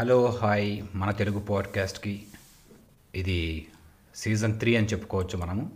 Hello 0.00 0.38
hi. 0.42 0.82
మన 0.94 1.10
తెలుగు 1.10 1.40
పాడ్కాస్ట్కి 1.40 2.26
ఇది 3.14 3.68
season 4.14 4.58
three 4.58 4.76
అని 4.76 4.86
చెప్పుకోవచ్చు 4.86 5.38
మనము. 5.38 5.72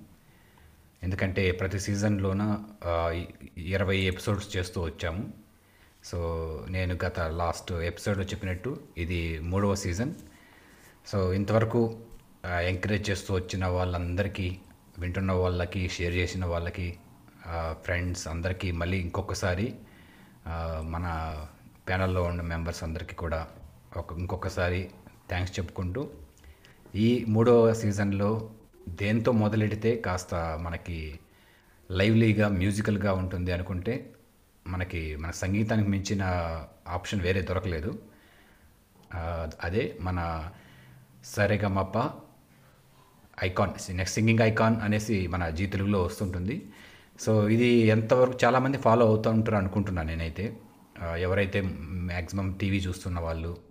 ఎందుకంటే 1.03 1.53
ప్రతి 1.53 1.81
సీజన్లోన 1.81 2.65
ఇరవై 3.59 3.99
ఎపిసోడ్స్ 3.99 4.57
చేస్తూ 4.57 4.81
వచ్చాము. 4.81 5.33
సో 6.05 6.19
నేను 6.69 6.99
గత 7.05 7.21
లాస్ట్ 7.21 7.73
ఎపిసోడ్లో 7.73 8.25
చెప్పినట్టు 8.25 8.81
ఇది 8.99 9.39
మూడవ 9.39 9.75
సీజన్. 9.75 10.15
సో 11.07 11.33
ఇంతవరకు 11.33 12.01
ఎంకరేజ్ 12.47 13.11
చేస్తూ 13.11 13.35
వచ్చిన 13.35 13.67
వాళ్ళందరికీ 13.67 14.59
వింటున్న 14.99 15.33
వాళ్ళకి 15.33 15.89
షేర్ 15.89 16.15
చేసిన 16.15 16.45
వాళ్ళకి 16.45 16.97
ఫ్రెండ్స్ 17.73 18.29
అందరికీ 18.29 18.71
మళ్ళీ 18.71 18.99
ఇంకొకసారి 18.99 19.75
మన 20.83 21.07
ప్యానల్లో 21.89 22.23
ఉన్న 22.23 22.41
మెంబర్స్ 22.41 22.85
అందరికీ 22.85 23.15
కూడా 23.15 23.49
ఒక 23.97 24.19
ఇంకొకసారి 24.19 24.91
థ్యాంక్స్ 25.29 25.59
చెప్పుకుంటూ 25.59 26.09
ఈ 26.95 27.25
మూడవ 27.29 27.73
సీజన్లో 27.73 28.51
దేంతో 28.89 29.33
మొదలెడితే 29.33 29.97
కాస్త 29.97 30.35
మనకి 30.63 31.21
లైవ్లీగా 31.91 32.49
మ్యూజికల్గా 32.49 33.13
ఉంటుంది 33.13 33.53
అనుకుంటే 33.53 34.15
మనకి 34.67 35.17
మన 35.17 35.31
సంగీతానికి 35.31 35.89
మించిన 35.89 36.23
ఆప్షన్ 36.89 37.21
వేరే 37.21 37.43
దొరకలేదు. 37.43 38.03
అదే 39.65 39.99
మన 40.01 40.51
Saregamapa 41.25 42.11
icon 43.45 43.73
next 43.91 44.15
singing 44.15 44.41
icon 44.41 44.81
అనేసి 44.83 45.27
మన 45.27 45.49
జీ 45.49 45.67
తెలుగులో 45.67 46.03
వస్తుంటుంది. 46.03 46.67
సో 47.21 47.49
ఇది 47.49 47.67
ఎంతవరకు 47.67 48.39
చాలామంది 48.45 48.79
ఫాలో 48.79 49.07
అవుతూ 49.07 49.31
ఉంటారు 49.31 49.57
అనుకుంటున్నాను 49.57 50.09
నేనైతే. 50.09 50.57
ఎవరైతే 51.19 51.61
మ్యాక్సిమం 52.11 52.53
టీవీ 52.53 52.79
చూస్తున్న 52.79 53.21
వాళ్ళు 53.21 53.68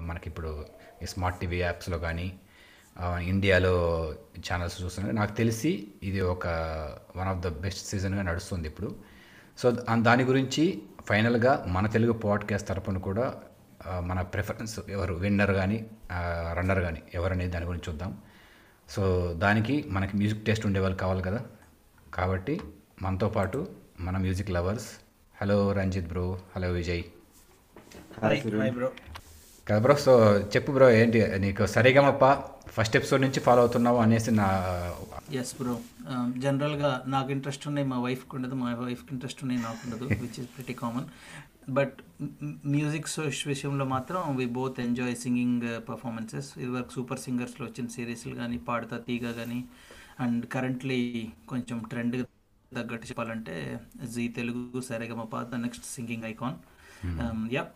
మనకిప్పుడు 0.00 0.66
ఈ 1.02 1.06
స్మార్ట్ 1.06 1.40
టీవీ 1.40 1.58
యాప్స్లో 1.60 1.98
కానీ 1.98 2.38
ఇండియాలో 3.22 3.74
ఛానల్స్ 4.38 4.82
చూస్తున్నారు 4.82 5.16
నాకు 5.16 5.32
తెలిసి 5.32 5.88
ఇది 6.02 6.20
ఒక 6.20 6.46
వన్ 7.16 7.28
ఆఫ్ 7.28 7.38
ద 7.38 7.48
బెస్ట్ 7.48 7.86
సీజన్గా 7.86 8.22
నడుస్తుంది 8.22 8.68
ఇప్పుడు. 8.68 8.94
సో 9.58 9.70
దాని 10.00 10.22
గురించి 10.22 10.82
ఫైనల్గా 11.08 11.64
మన 11.68 11.86
తెలుగు 11.86 12.12
పాడ్కాస్ట్ 12.12 12.68
తరపున 12.68 12.98
కూడా 12.98 13.34
మన 14.00 14.20
ప్రిఫరెన్స్ 14.20 14.80
ఎవరు 14.88 15.14
విన్నర్ 15.14 15.52
కానీ 15.52 15.86
రన్నర్ 16.58 16.80
కానీ 16.80 17.02
ఎవరనేది 17.14 17.50
దాని 17.50 17.66
గురించి 17.66 17.84
చూద్దాం. 17.88 18.18
సో 18.88 19.32
దానికి 19.32 19.84
మనకి 19.88 20.16
మ్యూజిక్ 20.16 20.44
టేస్ట్ 20.46 20.66
ఉండే 20.66 20.80
వాళ్ళు 20.80 20.98
కావాలి 20.98 21.22
కదా. 21.22 21.40
కాబట్టి 22.14 22.60
మనతో 23.02 23.28
పాటు 23.28 23.68
మన 24.00 24.16
music 24.16 24.50
lovers 24.50 24.90
hello 25.42 25.72
Ranjith 25.72 26.08
bro 26.08 26.38
hello 26.56 26.70
Vijay. 26.70 27.02
Hi 28.22 28.72
bro. 28.72 28.92
కదా 29.70 29.80
బ్రో 29.80 29.94
సో 29.98 30.12
చెప్పు 30.54 30.70
బ్రో 30.72 30.86
ఏంటి? 30.92 31.18
నీకు 31.38 31.64
సరిగమప్ప 31.66 32.24
ఫస్ట్ 32.68 32.96
ఎపిసోడ్ 32.96 33.22
నుంచి 33.22 33.40
ఫాలో 33.40 33.60
అవుతున్నావు 33.60 33.98
అనేసి 33.98 34.30
నా 34.32 34.46
ఎస్ 35.34 35.52
బ్రో 35.58 35.74
జనరల్గా 36.38 36.90
నాకు 37.06 37.30
ఇంట్రెస్ట్ 37.32 37.64
ఉన్నాయి 37.68 37.86
మా 37.86 37.98
వైఫ్కి 37.98 38.36
ఉండదు 38.36 38.54
మా 38.54 38.70
వైఫ్కి 38.80 39.12
ఇంట్రెస్ట్ 39.12 39.40
ఉన్నాయి 39.42 39.60
నాకు 39.60 39.80
ఉండదు 39.84 40.06
which 40.22 40.38
is 40.40 40.48
pretty 40.54 40.74
common 40.74 41.06
but 41.70 41.96
music 42.66 43.08
విషయంలో 43.46 43.84
మాత్రం 43.86 44.36
we 44.36 44.46
both 44.54 44.80
enjoy 44.80 45.16
singing 45.16 45.66
performances 45.88 46.50
ఇదివరకు 46.58 46.92
సూపర్ 46.92 47.20
సింగర్స్లో 47.20 47.66
వచ్చిన 47.66 47.86
సిరీస్లు 47.88 48.34
కానీ 48.34 48.58
పాడుతా 48.68 48.98
తీగ 49.06 49.32
కానీ 49.32 49.60
అండ్ 50.20 50.44
కరెంట్లీ 50.48 51.00
కొంచెం 51.48 51.78
ట్రెండ్ 51.90 52.16
తగ్గట్టు 52.72 53.06
చెప్పాలంటే 53.06 53.54
Zee 54.06 54.28
Telugu 54.34 54.80
Saregamapa 54.80 55.36
the 55.48 55.62
next 55.62 55.86
singing 55.94 56.24
icon 56.24 56.58
ya 57.52 57.66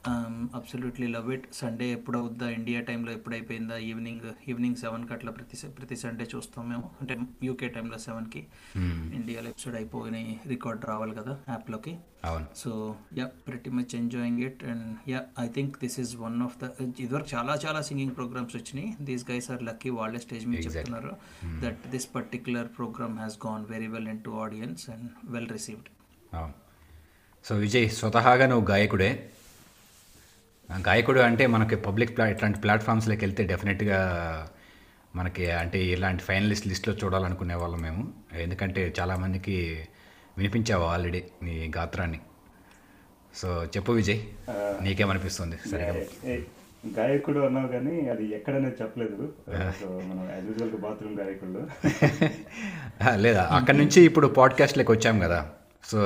absolutely 0.54 1.06
love 1.06 1.32
it 1.32 1.54
Sunday 1.54 1.92
ఎప్పుడు 1.92 2.18
అవుద్దా 2.18 2.50
ఇండియా 2.50 2.80
టైంలో 2.80 3.12
ఎప్పుడు 3.12 3.34
అయిపోయిందా 3.34 3.76
ఈవినింగ్ 3.76 4.48
ఈవినింగ్ 4.48 4.76
సెవెన్కి 4.76 5.12
అట్లా 5.12 5.32
ప్రతి 5.32 5.68
ప్రతి 5.68 5.96
సండే 5.96 6.28
చూస్తాం 6.34 6.68
మేము. 6.68 6.90
అంటే 7.00 7.18
యూకే 7.42 7.68
టైంలో 7.68 7.98
సెవెన్కి 7.98 8.46
ఇండియాలో 9.14 9.48
ఎపిసోడ్ 9.48 9.76
అయిపోయి 9.76 10.40
రికార్డ్ 10.46 10.84
రావాలి 10.84 11.14
కదా 11.14 11.38
యాప్లోకి 11.48 11.98
అవును. 12.24 12.46
So 12.56 12.96
ya 13.18 13.26
pretty 13.48 13.70
much 13.70 13.96
enjoying 13.96 14.40
it 14.40 14.64
and 14.64 15.10
ya 15.10 15.22
I 15.40 15.48
think 15.48 15.78
this 15.78 16.00
is 16.00 16.16
one 16.16 16.42
of 16.42 16.64
the 16.64 16.70
ఇదివరకు 17.00 17.36
చాలా 17.36 17.58
చాలా 17.66 17.80
సింగింగ్ 17.82 18.16
ప్రోగ్రామ్స్ 18.16 18.56
వచ్చినాయి. 18.56 18.96
దీస్ 19.00 19.30
గైస్ 19.30 19.50
ఆర్ 19.50 19.62
లక్కీ 19.62 19.90
వాళ్ళే 19.90 20.18
స్టేజ్ 20.18 20.46
మీద 20.46 20.64
చెప్తున్నారు 20.66 21.16
that 21.64 21.88
this 21.88 22.14
particular 22.14 22.68
programme 22.68 23.18
has 23.18 23.38
gone 23.46 23.66
very 23.70 23.86
well 23.86 24.08
into 24.22 24.30
audience 24.30 24.90
and 24.90 25.10
well 25.24 25.48
received 25.48 25.90
so 27.44 27.54
Vijay 27.54 27.90
స్వతహాగా 27.90 28.46
నువ్వు 28.46 28.70
గాయకుడే. 28.70 29.30
గాయకుడు 30.86 31.20
అంటే 31.20 31.46
మనకి 31.46 31.76
పబ్లిక్ 31.76 32.16
ప్లా 32.16 32.28
ఇట్లాంటి 32.28 32.60
ప్లాట్ఫామ్స్లోకి 32.60 33.24
వెళ్తే 33.24 33.44
డెఫినెట్గా 33.44 33.98
మనకి 35.16 35.50
అంటే 35.50 35.84
ఇలాంటి 35.86 36.22
ఫైనలిస్ట్ 36.22 36.66
లిస్ట్లో 36.66 36.94
చూడాలనుకునే 36.94 37.54
వాళ్ళం 37.54 37.82
మేము. 37.82 38.12
ఎందుకంటే 38.32 38.94
చాలామందికి 39.00 39.84
వినిపించావు 40.38 40.84
ఆల్రెడీ 40.84 41.22
నీ 41.42 41.72
గాత్రాన్ని. 41.76 42.20
సో 43.34 43.64
చెప్పు 43.64 43.92
విజయ్ 43.92 44.20
నీకేమనిపిస్తుంది? 44.82 45.56
సరే 45.70 45.86
గాయకుడు 46.98 47.40
అన్నావు 47.40 47.66
కానీ 47.66 48.08
అది 48.08 48.24
ఎక్కడనేది 48.34 48.76
చెప్పలేదు. 48.82 49.34
సో 49.80 49.86
మనం 50.08 50.24
యాజ్ 50.30 50.76
బాత్రూమ్ 50.76 51.20
గాయకుడు 51.20 51.62
లేదా 53.24 53.42
అక్కడి 53.42 53.78
నుంచి 53.78 54.02
ఇప్పుడు 54.02 54.26
పాడ్కాస్ట్లోకి 54.26 54.92
వచ్చాం 54.92 55.18
కదా. 55.18 55.50
సో 55.84 56.00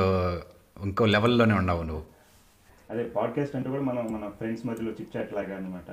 ఇంకో 0.79 1.05
లెవెల్లోనే 1.07 1.55
ఉన్నావు 1.55 1.83
నువ్వు. 1.83 2.05
అదే 2.91 3.03
పాడ్కాస్ట్ 3.17 3.55
అంటే 3.57 3.69
కూడా 3.71 3.83
మనం 3.83 4.05
మన 4.13 4.29
ఫ్రెండ్స్ 4.37 4.67
మధ్యలో 4.67 4.91
చిట్ 4.93 5.11
చాట్ 5.17 5.33
లాగా 5.33 5.57
అనమాట 5.57 5.89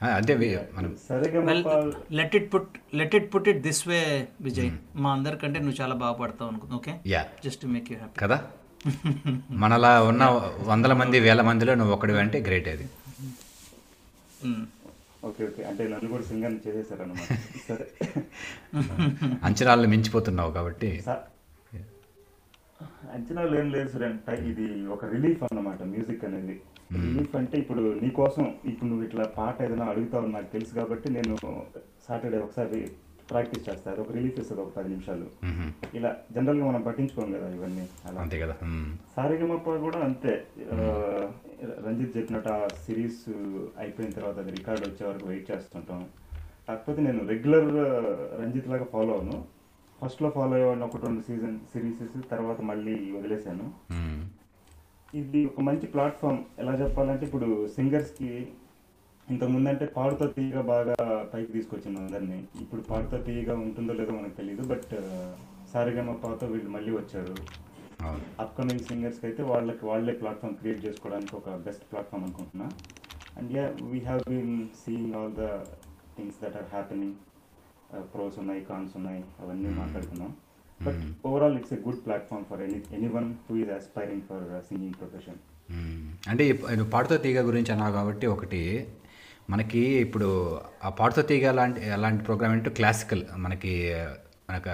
అంటే 0.00 0.32
వి- 0.34 0.48
మనం 0.74 0.90
let 2.12 2.34
it 2.36 2.48
put 2.54 2.72
let 2.94 3.14
it 3.14 3.28
put 3.34 3.48
it 3.48 3.60
this 3.62 3.82
way 3.88 4.00
Vijay 4.40 4.70
మా 4.96 5.12
అందరికంటే 5.12 5.58
నువ్వు 5.58 5.78
చాలా 5.80 5.94
బాగా 5.94 6.16
పడతావు 6.18 6.50
అనుకో 6.50 6.66
okay 6.76 6.92
ya 7.06 7.22
just 7.44 7.64
make 7.66 7.88
you 7.92 7.98
happy 7.98 8.18
కదా? 8.20 8.38
మనలా 9.56 9.92
ఉన్న 10.02 10.24
వందల 10.64 10.92
మంది 10.94 11.18
వేల 11.20 11.42
మందిలో 11.42 11.74
నువ్వు 11.74 11.94
ఒకటి 11.94 12.18
అంటే 12.18 12.38
గ్రేట్ 12.40 12.68
అది. 12.68 12.86
ఓకే 15.24 15.42
ఓకే 15.44 15.62
అంటే 15.64 15.82
నన్ను 15.88 16.08
కూడా 16.10 16.24
సింగర్ 16.24 16.56
చేసేసారు 16.66 17.02
అనమాట 17.02 17.30
సరే. 17.68 17.86
అంచనాలను 19.42 19.88
మించిపోతున్నావు 19.88 20.52
కాబట్టి. 20.52 20.90
అంచనాలు 23.14 23.58
ఏం 23.60 23.72
లేదు 23.72 23.88
సార్ 23.88 24.02
అంటే 24.02 24.32
ఇది 24.50 24.86
ఒక 24.88 25.04
రిలీఫ్ 25.04 25.42
అన్నమాట 25.44 25.82
మ్యూజిక్ 25.82 26.24
అనేది. 26.24 26.54
రిలీఫ్ 27.04 27.36
అంటే 27.36 27.58
ఇప్పుడు 27.58 27.82
నీ 28.02 28.10
కోసం 28.10 28.44
ఇప్పుడు 28.64 28.88
నువ్వు 28.90 29.04
ఇట్లా 29.04 29.24
పాట 29.36 29.62
ఏదైనా 29.62 29.84
అడుగుతావు 29.84 30.26
నాకు 30.26 30.52
తెలుసు 30.52 30.74
కాబట్టి 30.74 31.08
నేను 31.10 31.34
సాటర్డే 32.06 32.38
ఒకసారి 32.38 32.80
ప్రాక్టీస్ 33.30 33.68
చేస్తాను 33.68 34.00
ఒక 34.00 34.12
రిలీఫ్ 34.12 34.40
ఇస్తుంది 34.40 34.62
ఒక 34.62 34.72
పది 34.76 34.88
నిమిషాలు. 34.88 35.26
ఇలా 35.94 36.16
జనరల్గా 36.34 36.66
మనం 36.66 36.82
పట్టించుకోం 36.82 37.32
కదా 37.32 37.48
ఇవన్నీ 37.48 37.88
అలా. 38.08 38.20
అంతే 38.20 38.40
కదా. 38.40 38.54
సారిగమప్ప 39.16 39.76
కూడా 39.76 39.98
అంతే. 39.98 40.34
రంజిత్ 41.86 42.16
చెప్పినట్టు 42.16 42.48
ఆ 42.48 42.68
సిరీస్ 42.86 43.22
అయిపోయిన 43.78 44.10
తర్వాత 44.10 44.38
అది 44.38 44.50
రికార్డ్ 44.50 44.88
వచ్చే 44.88 45.06
వరకు 45.08 45.28
వెయిట్ 45.28 45.50
చేస్తుంటాం. 45.50 46.02
కాకపోతే 46.68 47.02
నేను 47.02 47.26
రెగ్యులర్ 47.28 47.70
రంజిత్ 48.42 48.68
లాగా 48.68 48.84
ఫాలో 48.84 49.14
అవును 49.14 49.38
ఫస్ట్లో 50.00 50.28
ఫాలో 50.36 50.54
అయ్యేవాడిని 50.56 50.84
ఒకటి 50.86 51.04
రెండు 51.08 51.22
సీజన్ 51.28 51.56
సిరీసెస్ 51.72 52.16
తర్వాత 52.32 52.60
మళ్ళీ 52.70 52.94
వదిలేశాను. 53.16 53.66
ఇది 55.20 55.40
ఒక 55.50 55.62
మంచి 55.68 55.86
ప్లాట్ఫామ్ 55.94 56.40
ఎలా 56.62 56.72
చెప్పాలంటే 56.82 57.24
ఇప్పుడు 57.28 57.48
సింగర్స్కి 57.76 58.30
ఇంతకు 59.32 59.50
ముందంటే 59.52 59.86
పాడుతో 59.96 60.24
తీయగా 60.36 60.62
బాగా 60.70 60.96
పైకి 61.32 61.50
తీసుకొచ్చింది 61.56 61.98
అందరినీ. 62.04 62.38
ఇప్పుడు 62.62 62.82
పాడుతో 62.88 63.18
తీయగా 63.28 63.54
ఉంటుందో 63.66 63.92
లేదో 64.00 64.12
మనకు 64.16 64.36
తెలియదు 64.40 64.64
బట్ 64.72 64.92
సారిగమప్పతో 65.72 66.46
వీళ్ళు 66.54 66.70
మళ్ళీ 66.74 66.92
వచ్చారు. 66.98 67.36
అప్కమింగ్ 68.42 68.84
సింగర్స్కి 68.88 69.26
అయితే 69.28 69.42
వాళ్ళకి 69.52 69.84
వాళ్ళే 69.90 70.14
ప్లాట్ఫామ్ 70.22 70.56
క్రియేట్ 70.60 70.80
చేసుకోవడానికి 70.86 71.34
ఒక 71.40 71.50
బెస్ట్ 71.66 71.84
ప్లాట్ఫామ్ 71.92 72.24
అనుకుంటున్నా. 72.26 72.66
And 73.38 73.52
ya 73.56 73.64
we 73.92 74.00
have 74.08 74.22
been 74.32 74.56
seeing 74.82 75.14
all 75.20 75.34
the 75.40 75.46
things 76.16 76.40
that 76.42 76.58
are 76.60 76.68
happening 76.74 77.16
pros 78.14 78.36
ఉన్నాయి 78.38 78.62
కాన్స్ 78.70 78.92
ఉన్నాయి 78.96 79.22
అవన్నీ 79.40 79.70
మాట్లాడుకున్నాం 79.80 80.30
but 80.80 81.00
overall 81.26 81.56
it's 81.58 81.72
a 81.72 81.78
good 81.86 82.00
platform 82.06 82.44
for 82.44 82.62
any 82.62 82.78
anyone 83.08 83.28
who 83.48 83.56
is 83.56 83.70
aspiring 83.70 84.22
for 84.22 84.44
singing 84.68 84.94
profession. 84.94 85.38
అంటే 86.28 86.44
నువ్వు 86.78 86.90
పాడుతో 86.90 87.16
తీగ 87.16 87.40
గురించి 87.40 87.72
అన్నావు 87.72 87.92
కాబట్టి 87.92 88.26
ఒకటి 88.26 88.62
మనకి 89.50 89.82
ఇప్పుడు 90.06 90.28
ఆ 90.84 90.88
పాడుతో 90.88 91.22
తీగ 91.22 91.50
లాంటి 91.50 91.90
అలాంటి 91.90 92.24
ప్రోగ్రామ్ 92.24 92.52
అంటే 92.52 92.70
క్లాసికల్ 92.70 93.24
మనకి 93.36 93.72
మనకు 94.50 94.70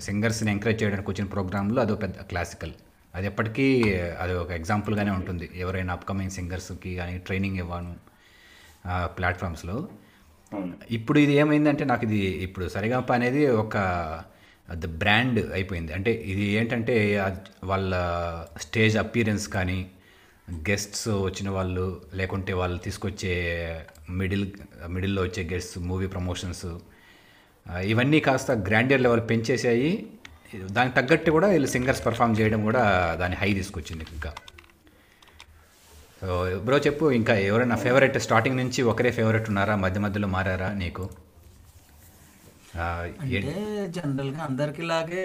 సింగర్స్ని 0.00 0.50
ఎంకరేజ్ 0.52 0.82
చేయడానికి 0.82 1.10
వచ్చిన 1.10 1.26
ప్రోగ్రాంలో 1.26 1.82
అదో 1.82 1.94
పెద్ద 1.94 2.22
క్లాసికల్ 2.22 2.74
అది 3.14 3.26
ఎప్పటికీ 3.26 3.66
అది 3.94 4.34
ఒక 4.34 4.50
ఎగ్జాంపుల్గానే 4.50 5.10
ఉంటుంది. 5.10 5.46
ఎవరైనా 5.56 5.92
అప్కమింగ్ 5.92 6.30
సింగర్స్కి 6.30 6.92
కానీ 6.94 7.14
ట్రైనింగ్ 7.18 7.56
ఇవ్వను 7.56 7.94
ప్లాట్ఫామ్స్లో 9.16 9.76
ఇప్పుడు 10.96 11.18
ఇది 11.24 11.32
ఏమైందంటే 11.42 11.84
నాకు 11.90 12.04
ఇది 12.08 12.20
ఇప్పుడు 12.46 12.66
సరిగంప 12.74 13.10
అనేది 13.18 13.42
ఒక 13.62 13.76
ద 14.82 14.86
బ్రాండ్ 15.02 15.38
అయిపోయింది. 15.56 15.92
అంటే 15.92 16.12
ఇది 16.32 16.46
ఏంటంటే 16.58 16.94
వాళ్ళ 17.70 17.92
స్టేజ్ 18.64 18.96
అపీరెన్స్ 19.04 19.46
కానీ 19.56 19.78
గెస్ట్స్ 20.68 21.08
వచ్చిన 21.28 21.48
వాళ్ళు 21.56 21.86
లేకుంటే 22.20 22.52
వాళ్ళు 22.60 22.78
తీసుకొచ్చే 22.86 23.34
మిడిల్ 24.20 24.46
మిడిల్లో 24.94 25.22
వచ్చే 25.28 25.42
గెస్ట్స్ 25.52 25.78
మూవీ 25.90 26.06
ప్రమోషన్స్ 26.14 26.68
ఇవన్నీ 27.92 28.20
కాస్త 28.26 28.50
గ్రాండియర్ 28.68 29.02
లెవెల్ 29.06 29.24
పెంచేసాయి. 29.30 29.90
దానికి 30.76 30.94
తగ్గట్టు 30.98 31.30
కూడా 31.36 31.48
వీళ్ళు 31.54 31.68
సింగర్స్ 31.74 32.04
పర్ఫామ్ 32.06 32.36
చేయడం 32.38 32.60
కూడా 32.68 32.84
దాని 33.22 33.36
హై 33.40 33.50
తీసుకొచ్చింది 33.58 34.06
ఇంకా. 34.16 34.30
బ్రో 36.64 36.78
చెప్పు 36.78 37.10
ఇంకా 37.10 37.34
ఎవరైనా 37.34 37.76
ఫేవరెట్ 37.76 38.18
స్టార్టింగ్ 38.18 38.56
నుంచి 38.56 38.82
ఒకరే 38.82 39.10
ఫేవరెట్ 39.10 39.48
ఉన్నారా? 39.48 39.76
మధ్య 39.76 40.00
మధ్యలో 40.00 40.28
మారారా 40.28 40.68
నీకు? 40.72 41.10
అంటే 42.76 43.52
జనరల్గా 43.94 44.40
అందరికి 44.44 44.82
లాగే 44.82 45.22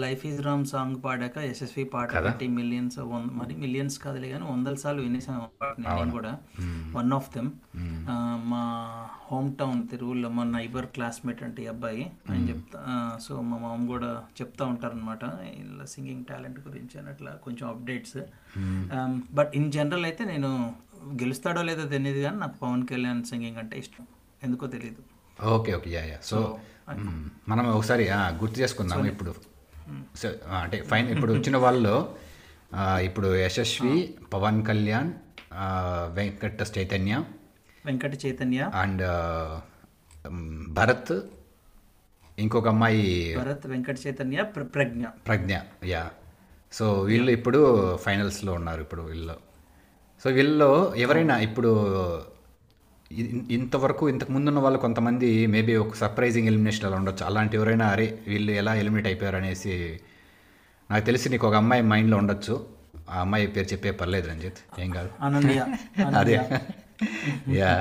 లైఫ్ 0.00 0.22
ఈజ్ 0.26 0.40
రామ్ 0.42 0.64
సాంగ్ 0.66 0.96
పాడాక 1.02 1.36
యశస్వి 1.46 1.84
పాట 1.92 2.08
కదా? 2.10 2.22
పెట్టి 2.26 2.46
మిలియన్స్ 2.56 2.96
మరి 3.36 3.54
మిలియన్స్ 3.54 3.96
కాదులే 3.98 4.28
కానీ 4.30 4.44
వందల 4.50 4.74
సార్లు 4.82 5.02
వినేసాం 5.02 5.36
ఆ 5.38 5.48
పాటని 5.60 5.86
నేను 5.90 6.12
కూడా. 6.12 6.32
వన్ 6.96 7.12
ఆఫ్ 7.12 7.28
దెమ్ 7.34 7.50
మా 8.46 8.62
హోమ్ 9.26 9.50
టౌన్ 9.56 9.80
తిరువుల్లో 9.88 10.28
మా 10.30 10.44
నైబర్ 10.50 10.88
క్లాస్మేట్ 10.94 11.42
అంటే 11.42 11.62
అబ్బాయి 11.68 12.02
ఆయన 12.26 12.42
చెప్తా 12.50 12.80
సో 13.18 13.34
మా 13.42 13.58
మామ 13.58 13.80
కూడా 13.88 14.10
చెప్తా 14.40 14.64
ఉంటారనమాట 14.66 15.24
ఇలా 15.62 15.86
సింగింగ్ 15.94 16.26
టాలెంట్ 16.26 16.60
గురించి 16.66 16.98
అని 16.98 17.10
అట్లా 17.10 17.32
కొంచెం 17.44 17.66
అప్డేట్స్ 17.68 18.18
బట్ 19.32 19.52
ఇన్ 19.54 19.70
జనరల్ 19.72 20.06
అయితే 20.06 20.24
నేను 20.26 20.50
గెలుస్తాడో 21.22 21.62
లేదో 21.62 21.86
తెలియదు 21.88 22.20
కానీ 22.20 22.38
నాకు 22.38 22.56
పవన్ 22.60 22.86
కళ్యాణ్ 22.86 23.24
సింగింగ్ 23.24 23.58
అంటే 23.58 23.76
ఇష్టం. 23.78 24.04
ఎందుకో 24.42 24.66
తెలియదు 24.68 25.02
okay 25.38 25.74
okay 25.74 25.90
ya 25.90 26.02
ya. 26.04 26.18
So 26.22 26.38
మనం 27.48 27.66
ఒకసారి 27.70 28.04
గుర్తు 28.40 28.60
చేసుకుందాం 28.60 29.06
ఇప్పుడు. 29.06 29.32
అంటే 30.54 30.82
ఫైన్ 30.82 31.10
ఇప్పుడు 31.10 31.32
వచ్చిన 31.32 31.56
వాళ్ళు 31.58 31.94
ఆ, 32.74 32.98
ఇప్పుడు 32.98 33.34
యశస్వి 33.36 33.96
పవన్ 34.32 34.66
కళ్యాణ్ 34.66 35.10
వెంకట 36.12 36.62
చైతన్య 36.78 37.14
వెంకట 37.84 38.26
చైతన్య. 38.26 38.70
అండ్ 38.74 39.02
భరత్ 40.70 41.14
ఇంకొక 42.38 42.68
అమ్మాయి. 42.68 43.02
భరత్ 43.38 43.66
వెంకట 43.66 43.96
చైతన్య 44.06 44.42
ప్ర- 44.42 44.64
ప్రజ్ఞ. 44.66 45.04
ప్రజ్ఞ 45.26 45.52
యా. 45.84 46.04
సో 46.72 47.00
వీళ్ళు 47.00 47.30
ఇప్పుడు 47.30 47.60
ఫైనల్స్లో 47.96 48.52
ఉన్నారు 48.52 48.80
ఇప్పుడు 48.80 49.02
వీళ్ళు 49.02 49.36
సో 50.24 50.30
వీళ్ళలో 50.30 50.70
ఎవరైనా 50.96 51.38
ఇప్పుడు 51.38 51.70
ఇంతవరకు 53.50 54.08
ఇంతకు 54.08 54.32
ముందున్న 54.32 54.58
వాళ్ళు 54.58 54.78
కొంతమంది 54.78 55.46
మేబీ 55.46 55.76
ఒక 55.76 55.94
సర్ప్రైజింగ్ 55.94 56.46
ఎలిమినేషన్ 56.46 56.84
అలా 56.84 56.96
ఉండొచ్చు. 56.96 57.24
అలాంటి 57.24 57.56
ఎవరైనా 57.56 57.86
అరే 57.86 58.18
వీళ్ళు 58.28 58.52
ఎలా 58.52 58.74
ఎలిమినేట్ 58.74 59.06
అయిపోయారు 59.06 59.36
అనేసి 59.36 59.74
నాకు 60.90 61.04
తెలిసి 61.04 61.28
నీకు 61.28 61.48
ఒక 61.48 61.54
అమ్మాయి 61.54 61.82
మైండ్లో 61.82 62.16
ఉండొచ్చు. 62.16 62.54
ఆ 63.10 63.20
అమ్మాయి 63.20 63.46
పేరు 63.46 63.66
చెప్పే 63.66 63.90
పర్లేదు 63.90 64.28
రంజిత్ 64.28 64.80
ఏం 64.80 64.90
కాదు. 64.90 65.10
అదే. 66.18 66.36
యా. 67.56 67.72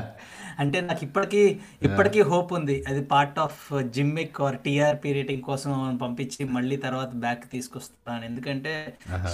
అంటే 0.59 0.81
నాకు 0.81 1.03
ఇప్పటికీ 1.03 1.41
ఇప్పటికీ 1.81 2.21
హోప్ 2.21 2.53
ఉంది 2.53 2.75
అది 2.87 3.01
part 3.05 3.39
of 3.39 3.61
gimmick 3.89 4.41
or 4.41 4.57
TRP 4.57 5.13
rating 5.13 5.41
కోసం 5.41 5.71
పంపించి 6.01 6.43
మళ్ళీ 6.45 6.77
తర్వాత 6.77 7.11
బ్యాక్ 7.15 7.43
తీసుకొస్తాను 7.51 8.25
ఎందుకంటే 8.25 8.73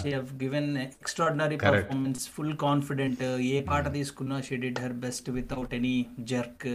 she 0.02 0.14
have 0.14 0.30
given 0.44 0.70
extraordinary 0.78 1.58
performance 1.58 2.30
full 2.30 2.56
confident 2.58 3.24
ఏ 3.50 3.62
పాట 3.62 3.94
తీసుకున్నా 3.94 4.42
she 4.42 4.58
did 4.58 4.80
her 4.80 4.94
best 4.94 5.30
without 5.30 5.74
any 5.74 5.96
jerk 6.20 6.70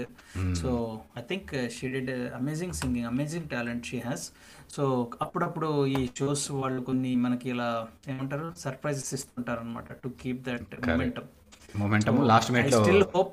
so 0.63 0.73
I 1.19 1.25
think 1.29 1.53
she 1.79 1.89
did 1.89 2.13
amazing 2.41 2.73
singing 2.73 3.07
amazing 3.07 3.49
talent 3.49 3.87
she 3.87 3.99
has 3.99 4.27
so 4.77 5.11
అప్పుడప్పుడు 5.23 5.87
ఈ 5.87 6.09
షోస్ 6.19 6.51
వాళ్ళు 6.53 6.83
కొన్ని 6.83 7.15
మనకి 7.17 7.49
ఇలా 7.51 7.71
ఏమంటారు 8.09 8.53
సర్ప్రైజెస్ 8.59 9.15
ఇస్తుంటారు 9.15 9.61
అనమాట 9.61 9.93
to 10.05 10.11
keep 10.23 10.43
that 10.43 10.75
momentum 10.89 11.27
momentum 11.79 12.19
last 12.29 12.51
I 12.51 12.55
మినిట్లో 12.55 12.81
still 12.85 13.05
hope 13.15 13.33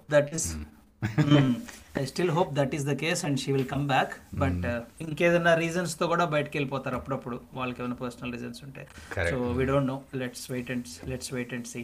still 2.11 2.31
hope 2.37 2.49
that 2.55 2.73
is 2.77 2.83
the 2.85 2.95
case 2.95 3.23
and 3.23 3.39
she 3.39 3.51
will 3.55 3.67
come 3.73 3.85
back. 3.93 4.09
But 4.41 4.59
uh, 4.71 4.79
ఇంకేదైనా 5.05 5.53
రీజన్స్తో 5.63 6.07
కూడా 6.13 6.25
బయటకు 6.33 6.55
వెళ్ళిపోతారు 6.57 6.95
అప్పుడప్పుడు 6.99 7.37
వాళ్ళకి 7.59 7.79
ఏమైనా 7.83 7.97
పర్సనల్ 8.03 8.33
రీజన్స్ 8.35 8.61
ఉంటాయి 8.67 8.87
Correct. 9.15 9.33
So 9.33 9.51
we 9.59 9.65
don't 9.71 9.89
know 9.93 9.97
let's 10.21 10.45
wait 10.53 10.71
and 10.75 10.89
let's 11.11 11.31
wait 11.37 11.53
and 11.57 11.67
see 11.73 11.81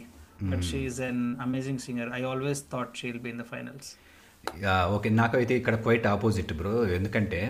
but 0.50 0.64
she 0.70 0.80
is 0.90 1.00
an 1.08 1.22
amazing 1.46 1.82
singer 1.86 2.10
I 2.18 2.22
always 2.32 2.62
thought 2.74 2.92
she 3.00 3.06
will 3.10 3.24
be 3.26 3.32
in 3.34 3.40
the 3.42 3.46
finals 3.54 3.88
okay 4.96 5.08
నాకైతే 5.22 5.54
ఇక్కడ 5.60 5.76
క్వైట్ 5.86 6.06
ఆపోజిట్ 6.14 6.52
బ్రో 6.60 6.74
ఎందుకంటే 6.98 7.40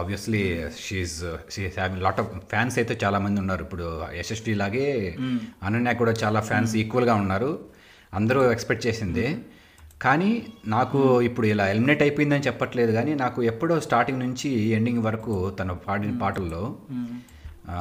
obviously 0.00 0.40
she's 0.84 1.10
she 1.54 1.62
having 1.76 2.02
lot 2.06 2.20
of 2.22 2.30
fans 2.52 2.76
అయితే 2.80 2.94
చాలా 3.02 3.18
మంది 3.24 3.38
ఉన్నారు. 3.42 3.62
ఇప్పుడు 3.66 3.86
యశస్వి 4.20 4.54
లాగే 4.62 4.86
అనన్య 5.66 5.92
కూడా 6.00 6.12
చాలా 6.22 6.40
ఫ్యాన్స్ 6.48 6.72
ఈక్వల్గా 6.82 7.14
ఉన్నారు. 7.22 7.50
అందరూ 8.20 8.40
ఎక్స్పెక్ట్ 8.54 8.84
చేసింది. 8.86 9.26
కానీ 10.04 10.30
నాకు 10.68 10.98
ఇప్పుడు 11.22 11.46
ఇలా 11.46 11.64
ఎలిమినేట్ 11.68 12.02
అయిపోయిందని 12.02 12.46
చెప్పట్లేదు 12.46 12.92
కానీ 12.92 13.12
నాకు 13.20 13.42
ఎప్పుడో 13.50 13.74
స్టార్టింగ్ 13.80 14.22
నుంచి 14.24 14.48
ఎండింగ్ 14.70 15.02
వరకు 15.02 15.34
తను 15.58 15.74
పాడిన 15.86 16.14
పాటల్లో 16.20 16.62
ఆ, 17.68 17.76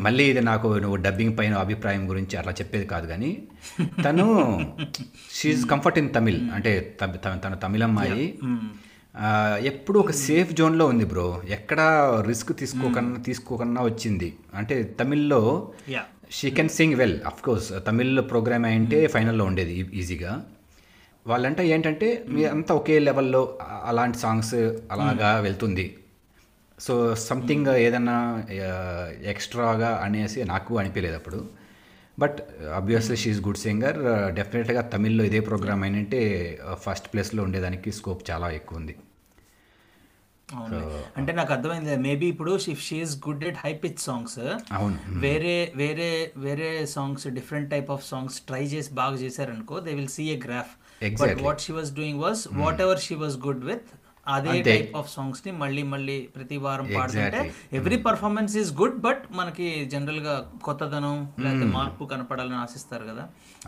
మళ్ళీ 0.00 0.24
ఇది 0.26 0.40
నాకు 0.46 0.68
నువ్వు 0.76 0.96
డబ్బింగ్ 1.02 1.34
పైన 1.38 1.54
అభిప్రాయం 1.56 2.04
గురించి 2.10 2.34
అట్లా 2.36 2.52
చెప్పేది 2.60 2.86
కాదు 2.86 3.06
కానీ 3.06 3.28
తను 4.04 4.24
షీఈ్ 5.34 5.60
కంఫర్ట్ 5.70 5.98
ఇన్ 5.98 6.08
తమిళ్ 6.14 6.40
అంటే 6.56 6.72
తన- 6.98 7.58
తమిళ 7.62 7.82
అమ్మాయి. 7.84 8.24
ఎప్పుడు 9.64 9.98
ఒక 9.98 10.12
సేఫ్ 10.20 10.50
జోన్లో 10.54 10.84
ఉంది 10.86 11.04
బ్రో 11.04 11.26
ఎక్కడా 11.48 11.86
రిస్క్ 12.26 12.52
తీసుకోకన్నా 12.58 13.18
తీసుకోకన్నా 13.20 13.80
వచ్చింది. 13.84 14.28
అంటే 14.54 14.76
తమిళ్ళో 15.00 15.40
she 16.30 16.50
can 16.50 16.72
sing 16.74 16.94
well 16.94 17.16
of 17.26 17.42
course 17.42 17.70
Tamil 17.86 18.20
program 18.28 18.66
అయింటే 18.66 19.00
ఫైనల్లో 19.06 19.44
ఉండేది 19.44 19.74
ఈజీగా 19.94 20.32
వాళ్ళంటే 21.26 21.62
ఏంటంటే 21.68 22.08
మీ 22.34 22.42
అంతా 22.54 22.72
ఒకే 22.80 22.98
లెవెల్లో 23.06 23.42
అలాంటి 23.90 24.18
సాంగ్స్ 24.18 24.54
అలాగా 24.94 25.30
వెళ్తుంది. 25.46 25.86
సో 26.78 26.94
సంథింగ్ 27.28 27.68
ఏదన్నా 27.86 28.18
ఎక్స్ట్రాగా 29.32 29.90
అనేసి 30.04 30.38
నాకు 30.52 30.78
అనిపించలేదు 30.82 31.16
అప్పుడు. 31.20 31.40
But 32.18 32.38
obviously 32.78 33.16
she's 33.22 33.42
good 33.46 33.60
singer. 33.66 33.98
డెఫినెట్గా 34.38 34.82
తమిళ్ళో 34.94 35.24
ఇదే 35.30 35.40
ప్రోగ్రామ్ 35.50 35.84
అయినంటే 35.86 36.20
ఫస్ట్ 36.84 37.06
ప్లేస్లో 37.12 37.40
ఉండేదానికి 37.48 37.92
స్కోప్ 37.98 38.24
చాలా 38.30 38.48
ఎక్కువ 38.58 38.80
ఉంది 38.82 38.96
అంటే 41.18 41.32
నాకు 41.38 41.50
అర్థమైంది 41.54 41.96
మేబీ 42.06 42.26
ఇప్పుడు 42.32 42.52
if 42.72 42.82
she's 42.86 43.12
good 43.26 43.44
at 43.48 43.58
high 43.64 43.72
pitch 43.82 44.00
songs 44.06 44.38
అవును. 44.78 44.96
వేరే 45.24 45.56
వేరే 45.82 46.08
వేరే 46.46 46.70
songs 46.94 47.26
different 47.38 47.68
type 47.74 47.90
of 47.94 48.04
songs 48.12 48.38
try 48.48 48.64
చేసి 48.72 48.90
బాగా 49.00 49.16
చేశారనుకో 49.24 49.76
they 49.86 49.92
will 49.98 50.12
see 50.16 50.24
a 50.34 50.38
graph. 50.46 50.72
But 51.00 51.08
Exactly. 51.08 51.44
What 51.44 51.60
she 51.60 51.72
was 51.72 51.90
doing 51.94 52.20
was 52.20 52.42
whatever 52.80 53.00
she 53.00 53.14
was 53.16 53.36
good 53.38 53.64
with 53.64 53.88
అదే. 54.26 54.54
Type 54.62 54.96
of 54.96 55.08
సాంగ్స్ని 55.12 55.52
మళ్ళీ 55.60 55.82
మళ్ళీ 55.84 56.16
ప్రతి 56.34 56.56
వారం 56.56 56.86
పాడుతుంటే. 56.94 57.40
Every 57.72 57.96
performance 57.98 58.56
is 58.56 58.72
good 58.72 58.98
but 58.98 59.22
మనకి 59.30 59.66
జనరల్గా 59.86 60.34
కొత్తదనం 60.62 61.16
లేకపోతే 61.38 61.64
మార్పు 61.70 62.04
కనపడాలని 62.04 62.54
ఆశిస్తారు 62.56 63.04
కదా 63.04 63.24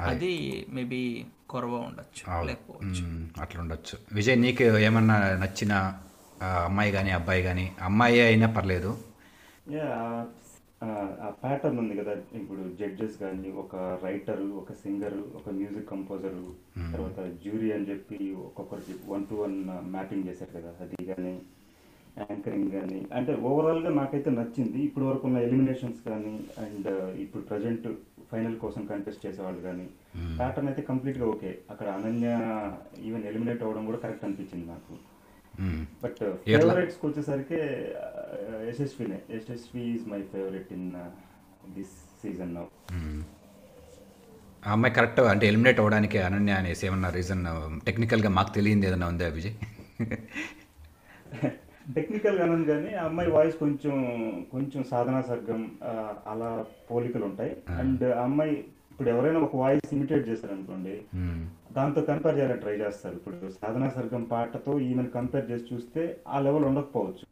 అది. 0.07 0.33
మేబీ 0.69 1.01
కొరవ 1.49 1.75
ఉండొచ్చు 1.81 2.23
లేకపోవచ్చు. 2.47 3.03
మ్మ్, 3.05 3.25
అట్లా 3.41 3.61
ఉండొచ్చు. 3.61 3.97
విజయ్ 4.12 4.41
నీకు 4.41 4.65
ఏమన్నా 4.81 5.17
నచ్చిన 5.37 5.73
అమ్మాయి 6.65 6.93
కానీ 6.93 7.11
అబ్బాయి 7.11 7.43
కానీ 7.43 7.65
అమ్మాయి 7.83 8.21
అయినా 8.21 8.49
పర్లేదు. 8.49 8.93
యా 9.73 9.89
ఆ 10.85 11.29
ప్యాటర్న్ 11.43 11.81
ఉంది 11.81 11.95
కదా. 12.01 12.12
ఇప్పుడు 12.41 12.62
జడ్జెస్ 12.79 13.17
కానీ 13.23 13.51
ఒక 13.62 13.75
రైటర్ 14.05 14.43
ఒక 14.61 14.73
సింగర్ 14.83 15.17
ఒక 15.39 15.51
మ్యూజిక్ 15.59 15.91
కంపోజర్ 15.95 16.39
తర్వాత 16.95 17.19
జ్యూరీ 17.43 17.69
అని 17.77 17.89
చెప్పి 17.91 18.19
ఒక్కొక్కరికి 18.47 18.95
వన్ 19.12 19.27
టు 19.31 19.37
వన్ 19.43 19.59
మ్యాపింగ్ 19.97 20.29
చేశారు 20.29 20.53
కదా. 20.59 20.73
అది 20.85 20.99
కానీ 21.11 21.35
యాంకరింగ్ 22.23 22.73
కానీ 22.77 22.99
అంటే 23.19 23.35
ఓవరాల్గా 23.51 23.91
నాకైతే 24.01 24.31
నచ్చింది. 24.39 24.79
ఇప్పుడు 24.89 25.05
వరకు 25.11 25.25
ఉన్న 25.29 25.39
ఎలిమినేషన్స్ 25.49 26.01
కానీ 26.09 26.35
అండ్ 26.65 26.91
ఇప్పుడు 27.25 27.43
ప్రజెంట్ 27.53 27.87
ఫైనల్ 28.33 28.59
కోసం 28.65 28.83
కంటెస్ట్ 28.91 29.25
చేసేవాళ్ళు 29.27 29.62
కానీ 29.69 29.87
ప్యాటర్న్ 30.41 30.69
అయితే 30.71 30.83
కంప్లీట్గా 30.91 31.27
ఓకే 31.35 31.51
అక్కడ 31.73 31.87
అనన్య 31.97 32.29
ఈవెన్ 33.09 33.25
ఎలిమినేట్ 33.31 33.65
అవ్వడం 33.65 33.87
కూడా 33.91 34.01
కరెక్ట్ 34.05 34.27
అనిపించింది 34.29 34.67
నాకు. 34.75 34.95
బట్? 36.02 36.21
ఫేవరెట్స్కి 36.47 37.04
వచ్చేసరికి 37.06 37.59
యశస్వినే 38.68 39.18
Yashasvi 39.35 39.85
is 39.90 40.06
my 40.09 40.21
favourite 40.32 40.71
in 40.73 40.87
this 41.75 41.94
season 42.23 42.54
now. 42.54 42.64
ఆ 44.62 44.73
అమ్మాయి 44.73 44.94
కరెక్ట్ 44.94 45.21
అంటే 45.30 45.44
ఎలిమినేట్ 45.49 45.80
అవ్వడానికి 45.80 46.18
అనన్య 46.25 46.52
అనేసి 46.59 46.87
ఏమన్నా 46.88 47.09
రీజన్ 47.16 47.42
టెక్నికల్గా 47.87 48.30
మాకు 48.37 48.50
తెలియంది 48.54 48.87
ఏదన్నా 48.88 49.09
ఉందా 49.12 49.28
విజయ్ 49.37 49.54
టెక్నికల్గా 51.94 52.42
అనను 52.44 52.64
కానీ 52.66 52.90
ఆ 52.94 53.04
అమ్మాయి 53.04 53.30
వాయిస్ 53.30 53.56
కొంచెం 53.59 53.94
కొంచెం 54.52 54.82
సాధనా 54.90 55.21
సర్గం 55.28 55.61
ఆ, 55.85 55.92
అలా 56.26 56.50
పోలికలు 56.88 57.25
ఉంటాయి 57.28 57.52
అండ్ 57.76 58.04
ఆ 58.12 58.23
అమ్మాయి 58.25 58.54
ఇప్పుడు 58.93 59.09
ఎవరైనా 59.09 59.39
ఒక 59.39 59.57
వాయిస్ 59.57 59.95
ఇమిటేట్ 59.95 60.29
మ్మ్. 61.15 61.75
దాంతో 61.75 62.01
కంపేర్ 62.03 62.37
చేయాలని 62.37 62.61
ట్రై 62.61 62.73
చేస్తారు. 62.73 63.15
ఇప్పుడు 63.15 63.51
సాధనా 63.51 63.89
సర్గం 63.91 64.23
పాటతో 64.25 64.79
ఈమెను 64.81 65.11
కంపేర్ 65.11 65.51
చేసి 65.51 65.75
చూస్తే 65.75 66.17
ఆ 66.29 66.41
లెవెల్ 66.41 66.65
ఉండకపోవచ్చు. 66.65 67.27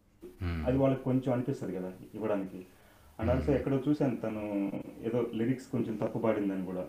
అది 0.66 0.78
వాళ్ళకి 0.78 1.02
కొంచెం 1.02 1.32
అనిపిస్తుంది 1.32 1.76
కదా 1.76 1.92
ఇవ్వడానికి. 2.14 2.60
అండ్ 3.20 3.30
ఆల్సో 3.30 3.52
ఎక్కడో 3.52 3.82
చూశాను 3.88 4.16
తను 4.16 4.42
ఏదో 5.02 5.26
లిరిక్స్ 5.34 5.66
కొంచెం 5.66 5.96
తప్పు 5.96 6.18
పాడిందని 6.18 6.64
కూడా. 6.64 6.84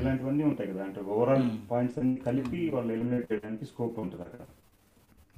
ఇలాంటివన్నీ 0.00 0.44
ఉంటాయి 0.44 0.70
కదా. 0.70 0.84
అంటే 0.84 1.00
ఓవరాల్ 1.00 1.70
పాయింట్స్ 1.70 1.98
అన్ని 1.98 2.16
కలిపి 2.16 2.70
వాళ్ళు 2.74 2.92
ఎలిమినేట్ 2.92 3.32
చేయడానికి 3.32 3.64
స్కోప్ 3.64 3.98
ఉంటుంది 3.98 4.22
అక్కడ. 4.22 4.40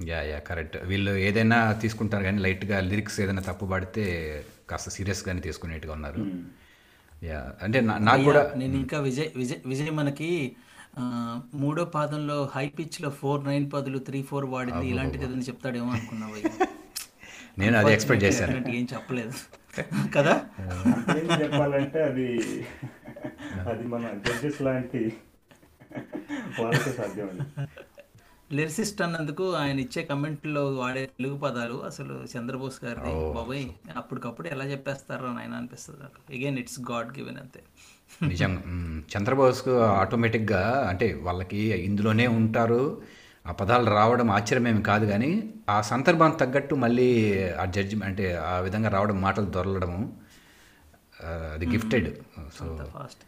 యా 0.06 0.22
యా 0.22 0.38
కరెక్ట్ 0.38 0.76
వీళ్ళు 0.86 1.10
ఏదైనా 1.10 1.72
తీసుకుంటారు 1.72 2.24
కానీ 2.24 2.38
లైట్గా 2.38 2.80
లిరిక్స్ 2.80 3.20
ఏదైనా 3.20 3.42
తప్పు 3.42 3.66
పాడితే 3.66 4.04
కాస్త 4.70 4.90
సీరియస్గానే 4.90 5.40
తీసుకునేట్టుగా 5.40 5.92
ఉన్నారు. 5.92 6.22
యా. 7.22 7.52
అంటే 7.62 7.80
నా- 7.80 7.98
నాకు 7.98 8.22
కూడా 8.22 8.52
నేను 8.56 8.74
ఇంకా 8.76 8.98
విజయ్ 9.00 9.28
విజయ్ 9.36 9.58
విజయ్ 9.66 9.90
మనకి 9.90 10.30
ఆ, 10.98 11.02
మూడో 11.54 11.84
పాదంలో 11.84 12.50
హై 12.54 12.68
పిచ్లో 12.68 13.10
ఫోర్ 13.10 13.44
నైన్ 13.44 13.70
పదులు 13.72 13.98
త్రీ 13.98 14.22
ఫోర్ 14.22 14.44
వాడింది 14.44 14.86
ఇలాంటిది 14.86 15.24
ఏదైనా 15.24 15.40
చెప్తాడేమో 15.40 15.92
అనుకున్నావు? 15.92 16.34
అయ్యా. 16.34 16.66
నేను 17.58 17.78
అది 17.78 17.92
ఎక్స్పెక్ట్ 17.92 18.24
చేశాను. 18.24 18.56
ఏం 18.70 18.86
చెప్పలేదు. 18.94 19.32
కదా? 20.16 20.34
ఏం 21.18 21.42
చెప్పాలంటే 21.42 22.02
అది 22.02 22.26
అది 23.68 23.86
మన 23.86 24.04
జడ్జెస్ 24.26 24.62
లాంటి 24.62 25.02
వాళ్ళకే 26.60 26.90
లిరిసిస్ట్ 28.52 29.00
అన్నందుకు 29.04 29.44
ఆయన 29.58 29.78
ఇచ్చే 29.84 30.02
కమెంట్లో 30.08 30.62
వాడే 30.76 31.02
తెలుగు 31.12 31.36
పదాలు 31.42 31.76
అసలు 31.88 32.14
చంద్రబోస్ 32.32 32.78
గారిది. 32.84 33.12
బాబాయ్ 33.36 33.64
అప్పటికప్పుడు 33.96 34.48
ఎలా 34.48 34.64
చెప్పేస్తారో 34.72 35.28
నాయన 35.32 35.54
అనిపిస్తుంది 35.60 36.00
నాకు. 36.02 36.18
అగైన్ 36.30 36.58
ఇట్స్ 36.62 36.80
గాడ్ 36.90 37.10
గివెన్ 37.16 37.40
అంతే. 37.42 37.60
నిజం 38.24 38.52
మ్, 38.72 38.98
చంద్రబోస్కు 39.12 39.72
ఆటోమేటిక్గా 39.96 40.62
అంటే 40.90 41.06
వాళ్ళకి 41.26 41.60
ఇందులోనే 41.86 42.26
ఉంటారు. 42.38 42.82
ఆ 43.44 43.52
పదాలు 43.58 43.86
రావడం 43.94 44.28
ఆశ్చర్యమేమి 44.34 44.82
కాదు 44.88 45.04
కానీ 45.08 45.30
ఆ 45.68 45.78
సందర్భానికి 45.88 46.40
తగ్గట్టు 46.42 46.74
మళ్ళీ 46.82 47.06
ఆ 47.56 47.66
జడ్జి 47.74 47.96
అంటే 48.08 48.24
ఆ 48.46 48.56
విధంగా 48.66 48.90
రావడం 48.94 49.16
మాటలు 49.20 49.48
దొరలడము 49.54 50.02
అది 51.50 51.66
గిఫ్టెడ్ 51.72 52.08
సో 52.56 52.66
ఫాస్ట్ 52.92 53.24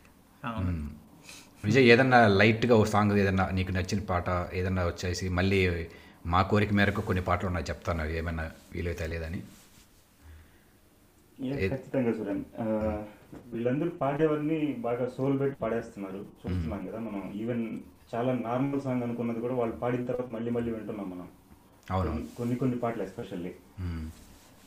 విజయ్ 1.65 1.85
ఏదన్నా 1.85 2.29
లైట్గా 2.29 2.77
ఓ 2.77 2.85
సాంగ్ 2.85 3.13
ఏదన్నా 3.13 3.49
నీకు 3.49 3.73
నచ్చిన 3.73 4.01
పాట 4.01 4.55
ఏదన్నా 4.55 4.87
వచ్చేసి 4.87 5.29
మళ్ళీ 5.29 5.89
మా 6.27 6.43
కోరిక 6.43 6.73
మేరకు 6.73 7.01
కొన్ని 7.01 7.25
పాటలు 7.25 7.47
ఉన్నాయి 7.47 7.67
చెప్తాను. 7.69 8.05
ఏమైనా 8.05 8.51
వీలైతే 8.75 9.07
లేదని. 9.07 9.43
ఖచ్చితంగా 11.69 12.11
చూడండి 12.11 12.63
వీళ్ళందరూ 13.53 13.91
పాడేవన్నీ 13.91 14.77
బాగా 14.79 15.09
సోల్ 15.19 15.41
పెట్టి 15.41 15.61
పాడేస్తున్నారు. 15.61 16.17
చూస్తున్నాం 16.17 16.87
కదా 16.87 16.99
మనం. 16.99 17.33
ఈవెన్ 17.37 17.81
చాలా 18.15 18.33
నార్మల్ 18.33 18.81
సాంగ్ 18.81 19.03
అనుకున్నది 19.03 19.41
కూడా 19.41 19.55
వాళ్ళు 19.55 19.77
పాడిన 19.77 20.05
తర్వాత 20.05 20.31
మళ్ళీ 20.31 20.51
మళ్ళీ 20.51 20.73
వింటున్నాం 20.73 21.11
మనం. 21.11 21.29
అవును. 21.91 22.27
కొన్ని- 22.37 22.59
కొన్ని 22.59 22.79
పాటలు 22.79 23.03
ఎస్పెషల్లీ. 23.03 23.55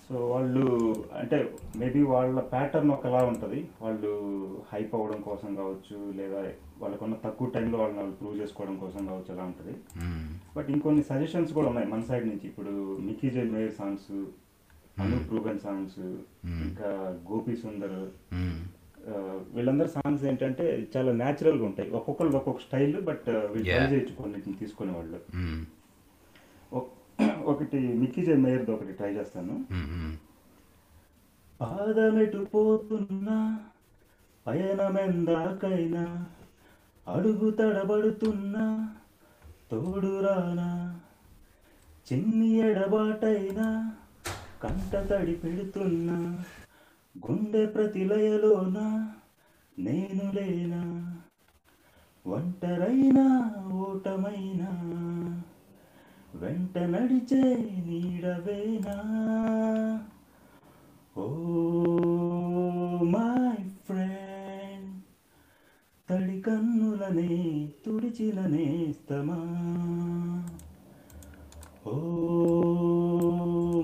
సో 0.09 0.27
వాళ్ళు 0.27 0.65
అంటే 1.13 1.37
మేబీ 1.75 2.01
వాళ్ళ 2.03 2.39
ప్యాటర్న్ 2.39 2.91
ఒకలా 2.91 3.25
ఉంటుంది. 3.25 3.67
వాళ్ళు 3.81 4.11
హైప్ 4.73 4.95
అవ్వడం 4.95 5.21
కోసం 5.21 5.55
కావచ్చు 5.55 6.11
లేదా 6.11 6.41
వాళ్ళకున్న 6.79 7.15
తక్కువ 7.25 7.49
టైంలో 7.49 7.77
వాళ్ళని 7.77 7.99
వాళ్ళు 7.99 8.15
ప్రూవ్ 8.15 8.41
చేసుకోవడం 8.41 8.77
కోసం 8.77 9.07
కావచ్చు 9.07 9.33
అలా 9.33 9.43
ఉంటుంది. 9.43 9.73
బట్ 10.57 10.69
ఇంకొన్ని 10.69 11.03
సజెషన్స్ 11.03 11.53
కూడా 11.53 11.67
ఉన్నాయి 11.67 11.87
మన 11.87 12.01
సైడ్ 12.01 12.27
నుంచి. 12.27 12.47
ఇప్పుడు 12.47 12.69
Mickey 12.99 13.29
J 13.29 13.43
Meyer 13.49 13.71
songs 13.71 14.11
Anup 15.01 15.33
Ruben 15.33 15.59
songs 15.59 15.99
ఇంకా 16.61 16.89
గోపి 17.31 17.55
సుందర్ 17.55 17.97
ఆ, 19.09 19.17
వీళ్ళందరి 19.53 19.89
సాంగ్స్ 19.89 20.23
ఏంటంటే 20.23 20.87
చాలా 20.97 21.11
న్యాచురల్గా 21.13 21.65
ఉంటాయి. 21.65 21.91
ఒక్కొక్కరు 21.91 22.29
ఒక్కొక్క 22.29 22.61
స్టైల్ 22.61 23.01
బట్ 23.01 23.27
వీళ్ళు 23.29 23.67
Yeah. 23.67 23.77
ట్రై 23.77 23.91
చేయొచ్చు 23.91 24.15
కొన్నిటిని 24.15 24.55
తీసుకునే 24.55 24.91
వాళ్ళు 24.93 25.15
ఒక్- 25.15 25.76
ఒకటి 27.47 27.79
మిక్కీ 27.99 28.21
జై 28.23 28.37
మేయర్ది 28.37 28.71
ఒకటి 28.71 28.93
ట్రై 28.93 29.11
చేస్తాను. 29.17 29.55
పాదమెటు 31.59 32.41
పోతున్నా 32.51 33.37
పయనమెందాకైనా 34.45 36.03
అడుగు 37.07 37.49
తడబడుతున్నా 37.51 38.65
తోడురానా 39.71 40.69
చిన్ని 42.07 42.49
ఎడబాటైనా 42.61 43.67
కంట 44.61 44.95
తడి 45.09 45.35
పెడుతున్నా 45.35 46.17
గుండె 47.15 47.63
ప్రతిలయలోన 47.65 48.77
నేను 49.77 50.27
లేనా 50.31 50.81
ఒంటరైనా 52.25 53.25
ఓటమైనా 53.81 54.69
వెంట 56.41 56.77
నడిచే 56.77 57.41
నీడవేనా? 57.87 58.97
ఓ 61.17 61.27
మై 63.03 63.55
ఫ్రెండ్ 63.85 65.01
తడి 66.09 66.41
కన్నులనే 66.41 67.31
తుడిచిన 67.85 68.39
నేస్తమా? 68.47 69.39
ఓ 71.87 71.97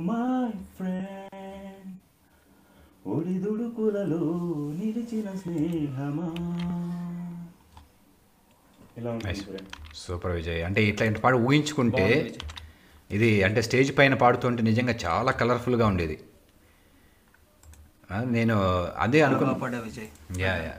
మై 0.10 0.51
ఫ్రెండ్ 0.77 1.93
ఒడిదుడుకులలో 3.07 4.24
నిలిచిన 4.79 5.29
స్నేహమా? 5.36 6.29
ఇలా 8.98 9.12
ఉంటుంది 9.12 9.40
friend. 9.40 9.64
సూపర్ 9.96 10.32
విజయ్. 10.32 10.66
అంటే 10.66 10.84
ఇట్లాంటి 10.84 11.20
పాట 11.20 11.34
ఊహించుకుంటే 11.34 12.36
ఇది 13.12 13.44
అంటే 13.44 13.62
స్టేజ్ 13.62 13.98
పైన 13.98 14.14
పాడుతుంటే 14.14 14.64
నిజంగా 14.64 14.94
చాలా 15.06 15.32
కలర్ఫుల్గా 15.32 15.88
ఉండేది. 15.88 16.20
నేను 18.26 18.60
అదే 18.98 19.22
అనుకున్నా 19.22 19.80
విజయ్. 19.80 20.42
Yeah 20.42 20.56
yeah. 20.56 20.74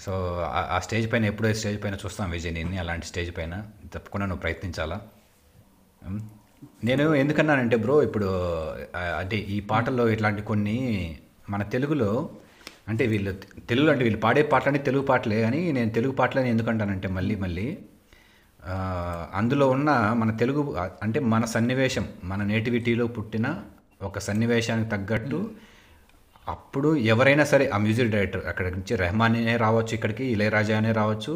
సో 0.00 0.40
ఆ- 0.52 0.78
స్టేజ్ 0.78 1.12
పైన 1.12 1.24
ఎప్పుడో 1.24 1.54
స్టేజ్ 1.54 1.84
పైన 1.84 1.94
చూస్తాం 1.94 2.30
విజయ్ 2.30 2.54
నేను 2.54 2.78
అలాంటి 2.78 3.06
స్టేజ్ 3.06 3.36
పైన 3.36 3.64
తప్పకుండా 3.94 4.26
నువ్వు 4.26 4.40
ప్రయత్నించాలా. 4.40 5.00
నేను 6.84 7.14
ఎందుకన్నానంటే 7.14 7.76
బ్రో 7.76 8.02
ఇప్పుడు 8.02 8.24
అంటే 8.96 9.36
ఈ 9.36 9.60
పాటల్లో 9.60 10.08
ఇట్లాంటి 10.08 10.42
కొన్ని 10.42 11.18
మన 11.50 11.62
తెలుగులో 11.62 12.30
అంటే 12.88 13.04
వీళ్ళు 13.06 13.32
తెలుగు 13.68 13.88
అంటే 13.90 14.02
వీళ్ళు 14.04 14.20
పాడే 14.20 14.42
పాటలనే 14.52 14.80
తెలుగు 14.80 15.04
పాటలే 15.04 15.38
కానీ 15.42 15.60
నేను 15.72 15.90
తెలుగు 15.90 16.12
పాటలని 16.12 16.50
ఎందుకంటానంటే 16.50 17.08
మళ్ళీ 17.08 17.34
మళ్ళీ 17.36 17.66
అందులో 19.32 19.66
ఉన్న 19.68 19.90
మన 20.12 20.30
తెలుగు 20.36 20.62
అంటే 21.02 21.18
మన 21.26 21.44
సన్నివేశం 21.46 22.04
మన 22.24 22.42
నేటివిటీలో 22.42 23.04
పుట్టిన 23.08 23.46
ఒక 24.02 24.18
సన్నివేశానికి 24.18 24.88
తగ్గట్టు 24.90 25.38
అప్పుడు 26.46 26.90
ఎవరైనా 27.06 27.44
సరే 27.44 27.64
ఆ 27.68 27.78
మ్యూజిక్ 27.78 28.12
డైరెక్టర్ 28.12 28.44
అక్కడ 28.46 28.66
నుంచి 28.68 28.92
రెహమానే 28.96 29.54
రావచ్చు 29.56 29.92
ఇక్కడికి 29.94 30.24
ఇళయరాజా 30.24 30.76
అనే 30.76 30.92
రావచ్చు 30.92 31.34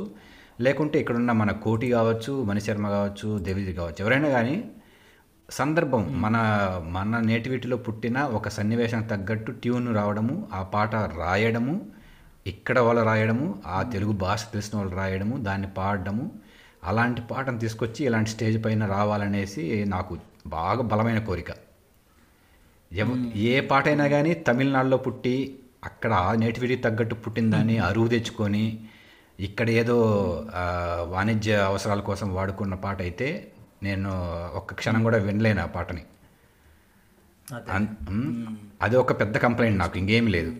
లేకుంటే 0.60 0.96
ఇక్కడున్న 0.98 1.32
మన 1.32 1.50
కోటి 1.64 1.86
కావచ్చు 1.90 2.32
మణిశర్మ 2.42 2.86
కావచ్చు 2.88 3.28
దేవిజీ 3.38 3.72
కావచ్చు 3.72 4.00
ఎవరైనా 4.00 4.28
కానీ 4.28 4.56
సందర్భం 5.50 6.20
మన 6.20 6.36
మన 6.90 7.20
నేటివిటీలో 7.20 7.76
పుట్టిన 7.76 8.22
ఒక 8.22 8.48
సన్నివేశానికి 8.48 9.08
తగ్గట్టు 9.08 9.50
ట్యూన్ 9.52 9.94
రావడము 9.94 10.48
ఆ 10.52 10.62
పాట 10.62 10.96
రాయడము 10.96 11.86
ఇక్కడ 12.46 12.78
వాళ్ళు 12.78 13.02
రాయడము 13.02 13.62
ఆ 13.66 13.82
తెలుగు 13.82 14.12
భాష 14.12 14.52
తెలిసిన 14.52 14.78
వాళ్ళు 14.78 14.96
రాయడము 14.96 15.36
దాన్ని 15.36 15.68
పాడడము 15.76 16.30
అలాంటి 16.84 17.22
పాటను 17.22 17.58
తీసుకొచ్చి 17.58 18.04
ఇలాంటి 18.04 18.30
స్టేజ్ 18.30 18.64
పైన 18.64 18.86
రావాలనేసి 18.86 19.84
నాకు 19.84 20.18
బాగా 20.46 20.82
బలమైన 20.82 21.18
కోరిక. 21.18 21.50
ఏ 23.34 23.60
పాట 23.60 23.88
అయినా 23.88 24.06
కానీ 24.06 24.34
తమిళనాడులో 24.34 24.96
పుట్టి 24.96 25.58
అక్కడ 25.84 26.12
ఆ 26.12 26.34
నేటివిటీ 26.34 26.76
తగ్గట్టు 26.76 27.14
పుట్టిన 27.14 27.50
దాన్ని 27.50 27.78
అరువు 27.78 28.08
తెచ్చుకొని 28.08 28.78
ఇక్కడ 29.40 29.70
ఏదో 29.70 29.96
వాణిజ్య 31.02 31.54
అవసరాల 31.54 32.00
కోసం 32.00 32.34
వాడుకున్న 32.34 32.74
పాట 32.74 33.02
అయితే 33.02 33.51
నేను 33.82 34.10
ఒక్క 34.54 34.74
క్షణం 34.74 35.02
కూడా 35.02 35.18
వినలేను 35.18 35.62
ఆ 35.62 35.66
పాటని. 35.66 36.02
అదే. 38.82 38.96
ఒక 38.96 39.20
పెద్ద 39.20 39.36
కంప్లైంట్ 39.36 39.78
నాకు 39.78 39.98
ఇంకేం 39.98 40.26
లేదు. 40.26 40.52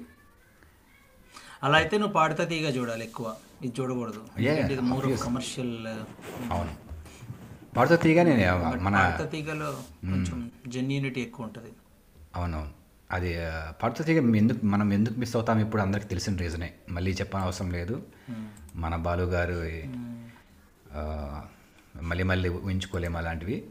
అలా 1.63 1.77
అయితే 1.79 1.99
నువ్వు 1.99 2.13
పాడుతా 2.13 2.45
తీగ 2.45 2.69
చూడాలి 2.69 3.05
ఎక్కువ. 3.05 3.27
ఇది 3.63 3.75
చూడకూడదు. 3.81 4.23
ఇది 4.41 5.17
కమర్షియల్ 5.25 5.75
అవును. 6.53 6.73
పాడుతో 7.77 7.97
తీయగానే 7.97 8.51
మన 8.81 8.95
పాడుతా 8.97 9.25
తీగలో 9.25 9.71
కొంచెం 10.05 10.39
జెన్యూనిటీ 10.67 11.21
ఎక్కువ 11.21 11.47
ఉంటుంది. 11.47 11.73
అవునవును. 12.37 12.73
అది 13.11 13.31
పాడుతో 13.83 14.05
తీగ 14.05 14.37
ఎందుకు 14.37 14.67
మనం 14.67 14.93
ఎందుకు 14.93 15.15
మిస్ 15.19 15.37
అవుతాం 15.37 15.59
ఇప్పుడు 15.59 15.83
అందరికి 15.83 16.09
తెలిసిన 16.09 16.37
రీజనే 16.37 16.73
మళ్ళీ 16.91 17.13
చెప్పని 17.13 17.45
అవసరం 17.45 17.71
లేదు 17.71 18.03
మన 18.77 18.97
బాలు 18.97 19.23
గారు 19.23 19.59
మళ్ళీ 22.01 22.25
మళ్ళీ 22.25 22.49
ఊహించుకోలేము 22.49 23.19
అలాంటివి. 23.19 23.65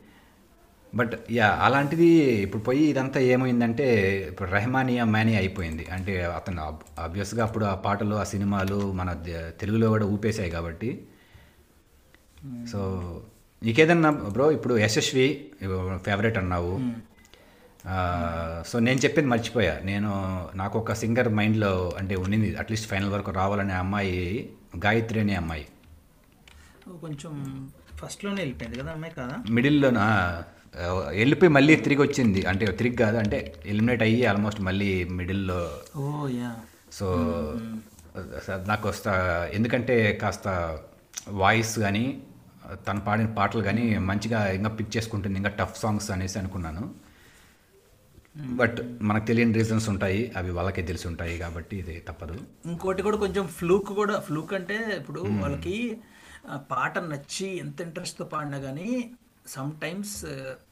బట్ 0.96 1.14
యా 1.32 1.48
అలాంటిది 1.62 2.08
ఇప్పుడు 2.46 2.62
పోయి 2.62 2.84
ఇదంతా 2.84 3.20
ఏమైందంటే 3.20 3.86
ఇప్పుడు 4.32 4.50
రెహమానియా 4.50 5.04
మ్యానీ 5.06 5.36
అయిపోయింది. 5.36 5.86
అంటే 5.92 6.24
అతను 6.24 6.62
ఆబ్వియస్గా 7.00 7.44
అప్పుడు 7.44 7.66
ఆ 7.66 7.76
పాటలు 7.76 8.16
ఆ 8.16 8.24
సినిమాలు 8.24 8.92
మన 8.92 9.12
తెలుగులో 9.60 9.90
కూడా 9.90 10.06
ఊపేశాయి 10.06 10.52
కాబట్టి. 10.52 11.08
సో 12.72 12.82
నీకేదన్నా 13.64 14.12
బ్రో 14.12 14.52
ఇప్పుడు 14.52 14.78
యశస్వి 14.78 15.28
ఫేవరెట్ 15.98 16.38
అన్నావు. 16.38 16.74
సో 18.68 18.80
నేను 18.80 19.00
చెప్పింది 19.00 19.30
మర్చిపోయా. 19.30 19.80
నేను 19.84 20.12
నాకు 20.56 20.80
ఒక 20.80 20.94
సింగర్ 20.94 21.30
మైండ్లో 21.30 21.94
అంటే 21.98 22.16
ఉండింది 22.16 22.56
అట్లీస్ట్ 22.56 22.88
ఫైనల్ 22.88 23.10
వరకు 23.10 23.32
రావాలనే 23.32 23.74
అమ్మాయి 23.74 24.50
గాయత్రి 24.86 25.20
అనే 25.20 25.36
అమ్మాయి. 25.36 25.68
కొంచెం 27.02 27.34
ఫస్ట్లోనే 28.04 28.42
వెళ్ళిపోయింది 28.42 28.80
కదా 28.80 28.92
అమ్మాయి 28.92 29.14
కదా? 29.14 29.36
మిడిల్లోన 29.50 30.00
వెళ్ళిపోయి 31.10 31.52
మళ్ళీ 31.52 31.76
తిరిగి 31.76 32.02
వచ్చింది. 32.02 32.42
అంటే 32.46 32.66
తిరిగి 32.72 32.96
కాదు 32.96 33.18
అంటే 33.18 33.40
ఎలిమినేట్ 33.66 34.02
అయ్యి 34.02 34.26
ఆల్మోస్ట్ 34.26 34.62
మళ్ళీ 34.62 35.04
మిడిల్లో. 35.12 35.62
ఓ 35.96 36.28
యా. 36.28 36.52
సో 36.92 37.08
నాకు 38.68 38.90
వస్తా 38.90 39.12
ఎందుకంటే 39.54 39.96
కాస్త 40.22 40.48
వాయిస్ 41.30 41.80
కానీ 41.80 42.06
తను 42.88 43.02
పాడిన 43.02 43.28
పాటలు 43.38 43.62
కానీ 43.62 43.98
మంచిగా 44.00 44.52
ఇంకా 44.52 44.70
పిక్ 44.70 44.98
చేసుకుంటుంది 44.98 45.38
ఇంకా 45.38 45.50
టఫ్ 45.50 45.80
సాంగ్స్ 45.80 46.12
అనేసి 46.12 46.40
అనుకున్నాను. 46.40 46.84
బట్ 48.60 48.78
మనకు 49.02 49.26
తెలియని 49.26 49.54
రీజన్స్ 49.54 49.90
ఉంటాయి 49.90 50.32
అవి 50.38 50.52
వాళ్ళకే 50.52 50.82
తెలిసి 50.82 51.08
ఉంటాయి 51.08 51.38
కాబట్టి 51.38 51.78
ఇది 51.78 52.04
తప్పదు. 52.08 52.36
ఇంకోటి 52.66 53.02
కూడా 53.02 53.18
కొంచెం 53.18 53.48
ఫ్లూక్ 53.48 53.90
కూడా 53.94 54.20
ఫ్లూక్ 54.20 54.54
అంటే 54.54 54.78
ఇప్పుడు 55.00 55.22
వాళ్ళకి 55.42 55.76
పాట 56.72 56.98
నచ్చి 56.98 57.58
ఎంత 57.58 57.82
ఇంట్రెస్ట్తో 57.82 58.26
పాడినా 58.26 58.58
కానీ 58.58 59.12
సమ్ 59.48 59.72
టైమ్స్ 59.82 60.26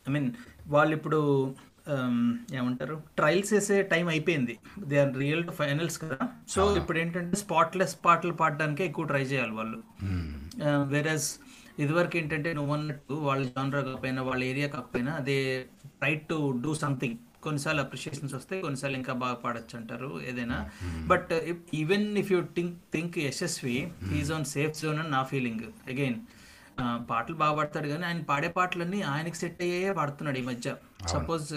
ఐ 0.08 0.12
మీన్ 0.12 0.32
వాళ్ళు 0.68 0.96
ఇప్పుడు 0.96 1.20
ఏమంటారు? 2.58 2.96
ట్రయల్స్ 3.18 3.54
వేసే 3.54 3.82
టైం 3.82 4.08
అయిపోయింది. 4.08 4.58
They 4.80 4.98
are 5.00 5.14
real 5.18 5.48
to 5.48 5.52
finals 5.52 6.02
కదా. 6.02 6.18
సో 6.50 6.78
ఇప్పుడు 6.78 6.98
ఏంటంటే 6.98 7.38
స్పాట్లెస్ 7.38 7.96
పాటలు 8.06 8.34
పాడడానికే 8.34 8.86
ఎక్కువ 8.86 9.06
ట్రై 9.06 9.22
చేయాలి 9.22 9.52
వాళ్ళు. 9.52 9.80
వేరస్ 10.88 11.30
ఇదివరకు 11.80 12.18
ఏంటంటే 12.18 12.54
నువ్వు 12.54 12.74
అన్నట్టు 12.74 13.14
వాళ్ళ 13.14 13.46
జానరా 13.46 13.82
కాకపోయినా 13.82 14.22
వాళ్ళ 14.22 14.44
ఏరియా 14.44 14.68
కాకపోయినా 14.68 15.12
అదే 15.12 15.38
రైట్ 16.04 16.30
టు 16.30 16.60
డూ 16.66 16.76
సంథింగ్ 16.76 17.18
కొన్నిసార్లు 17.44 17.82
అప్రిషియేషన్స్ 17.82 18.34
వస్తాయి 18.34 18.62
కొన్నిసార్లు 18.62 18.98
ఇంకా 18.98 19.14
బాగా 19.24 19.38
పాడొచ్చు 19.44 19.76
అంటారు 19.80 20.10
ఏదైనా. 20.22 20.58
But 21.12 21.32
even 21.74 22.06
if 22.18 22.32
you 22.32 22.40
think 22.58 22.76
think 22.94 23.18
Yashasvi 23.28 23.78
is 24.20 24.32
on 24.38 24.46
safe 24.56 24.76
zone 24.82 25.00
అని 25.00 25.12
నా 25.18 25.24
ఫీలింగ్ 25.24 25.64
అగైన్ 25.94 26.20
పాటలు 27.10 27.36
బాగా 27.36 27.54
పాడతాడు 27.56 27.88
కానీ 27.88 28.06
ఆయన 28.10 28.22
పాడే 28.30 28.50
పాటలన్నీ 28.58 29.02
ఆయనకి 29.14 29.38
సెట్ 29.38 29.62
అయ్యే 29.66 29.92
పాడుతున్నాడు 29.94 30.38
ఈ 30.38 30.46
మధ్య. 30.52 30.76
సపోజ్ 31.14 31.48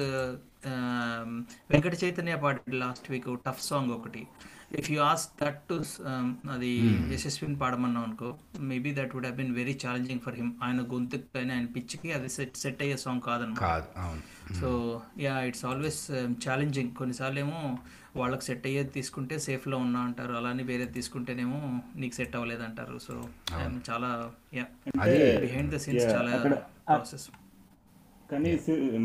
వెంకట 1.72 1.94
చైతన్య 2.04 2.34
పాడాడు 2.44 2.76
లాస్ట్ 2.76 3.06
వీక్ 3.10 3.28
టఫ్ 3.46 3.62
సాంగ్ 3.62 3.92
ఒకటి. 3.98 4.22
If 4.72 4.88
you 4.92 5.00
ask 5.04 5.24
that 5.38 5.60
to 5.68 5.76
అది 6.52 6.70
యశస్విని 7.12 7.56
పాడమన్నాం 7.58 8.04
అనుకో 8.04 8.28
maybe 8.68 8.90
that 8.98 9.12
would 9.14 9.26
have 9.26 9.38
been 9.38 9.54
very 9.56 9.74
challenging 9.82 10.22
for 10.24 10.36
him 10.38 10.52
ఆయన 10.62 10.82
గొంతుకి 10.92 11.28
కానీ 11.34 11.52
ఆయన 11.56 11.68
పిచ్చికి 11.74 12.10
అది 12.12 12.30
సెట్ 12.36 12.56
సెట్ 12.62 12.82
అయ్యే 12.84 12.98
సాంగ్ 13.02 13.24
కాదన్నమాట 13.26 13.62
కాదు 13.66 13.88
అవును. 14.02 14.22
So 14.60 14.68
yeah 15.22 15.34
it's 15.48 15.66
always 15.66 16.00
challenging 16.46 16.92
కొన్నిసార్లు 16.94 17.40
ఏమో 17.40 17.60
వాళ్ళకి 18.16 18.44
సెట్ 18.44 18.66
అయ్యేది 18.66 18.92
తీసుకుంటే 18.96 19.34
సేఫ్లో 19.44 19.76
ఉన్నా 19.84 20.00
అంటారు 20.06 20.32
అలానే 20.38 20.64
వేరేది 20.70 20.94
తీసుకుంటేనేమో 20.98 21.60
నీకు 21.96 22.14
సెట్ 22.18 22.34
అవ్వలేదు 22.38 22.64
అంటారు 22.66 22.96
సో 23.00 23.14
చాలా 23.88 24.10
యా 24.58 24.66
బిహైండ్ 25.42 25.72
ద 25.74 25.80
సీన్స్ 25.84 26.06
చాలా 26.12 26.32
ప్రాసెస్ 26.88 27.26
కానీ 28.32 28.50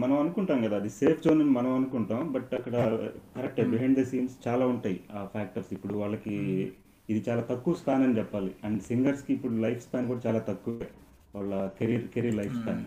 మనం 0.01 0.15
అనుకుంటాం 0.19 0.59
కదా 0.65 0.75
అది 0.81 0.89
సేఫ్ 0.97 1.23
జోన్ 1.23 1.39
అని 1.43 1.53
మనం 1.57 1.71
అనుకుంటాం 1.79 2.21
బట్ 2.35 2.51
అక్కడ 2.57 2.75
కరెక్ట్ 3.35 3.61
బిహైండ్ 3.73 3.97
ద 3.99 4.03
సీన్స్ 4.11 4.35
చాలా 4.47 4.65
ఉంటాయి 4.73 4.97
ఆ 5.17 5.21
ఫ్యాక్టర్స్ 5.33 5.71
ఇప్పుడు 5.77 5.95
వాళ్ళకి 6.01 6.35
ఇది 7.09 7.19
చాలా 7.27 7.41
తక్కువ 7.49 7.73
స్పాన్ 7.81 8.03
అని 8.05 8.15
చెప్పాలి. 8.17 8.51
అండ్ 8.65 8.79
సింగర్స్కి 8.87 9.31
ఇప్పుడు 9.33 9.55
లైఫ్ 9.65 9.81
స్పాన్ 9.85 10.07
కూడా 10.11 10.21
చాలా 10.27 10.39
తక్కువే. 10.49 10.87
వాళ్ళ 11.35 11.53
కెరీర్ 11.79 12.05
కెరీర్ 12.13 12.37
లైఫ్ 12.41 12.55
స్పాన్ 12.61 12.81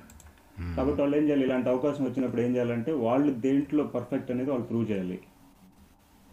కాబట్టి 0.77 1.01
వాళ్ళు 1.03 1.17
ఏం 1.19 1.25
చేయాలి? 1.25 1.45
ఇలాంటి 1.49 1.69
అవకాశం 1.73 2.03
వచ్చినప్పుడు 2.05 2.43
ఏం 2.47 2.51
చేయాలంటే 2.57 2.93
వాళ్ళు 3.07 3.31
దేంట్లో 3.47 3.85
పర్ఫెక్ట్ 3.95 4.31
అనేది 4.31 4.51
వాళ్ళు 4.51 4.67
ప్రూవ్ 4.71 4.87
చేయాలి. 4.91 5.19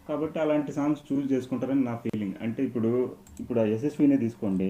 కాబట్టి 0.08 0.38
అలాంటి 0.44 0.72
సాంగ్స్ 0.78 1.04
చూస్ 1.08 1.26
చేసుకుంటారని 1.32 1.84
నా 1.90 1.94
ఫీలింగ్ 2.04 2.36
అంటే 2.44 2.60
ఇప్పుడు 2.68 2.90
ఇప్పుడు 3.40 3.58
ఆ 3.60 3.64
యశస్వినే 3.72 4.18
తీసుకోండి. 4.24 4.68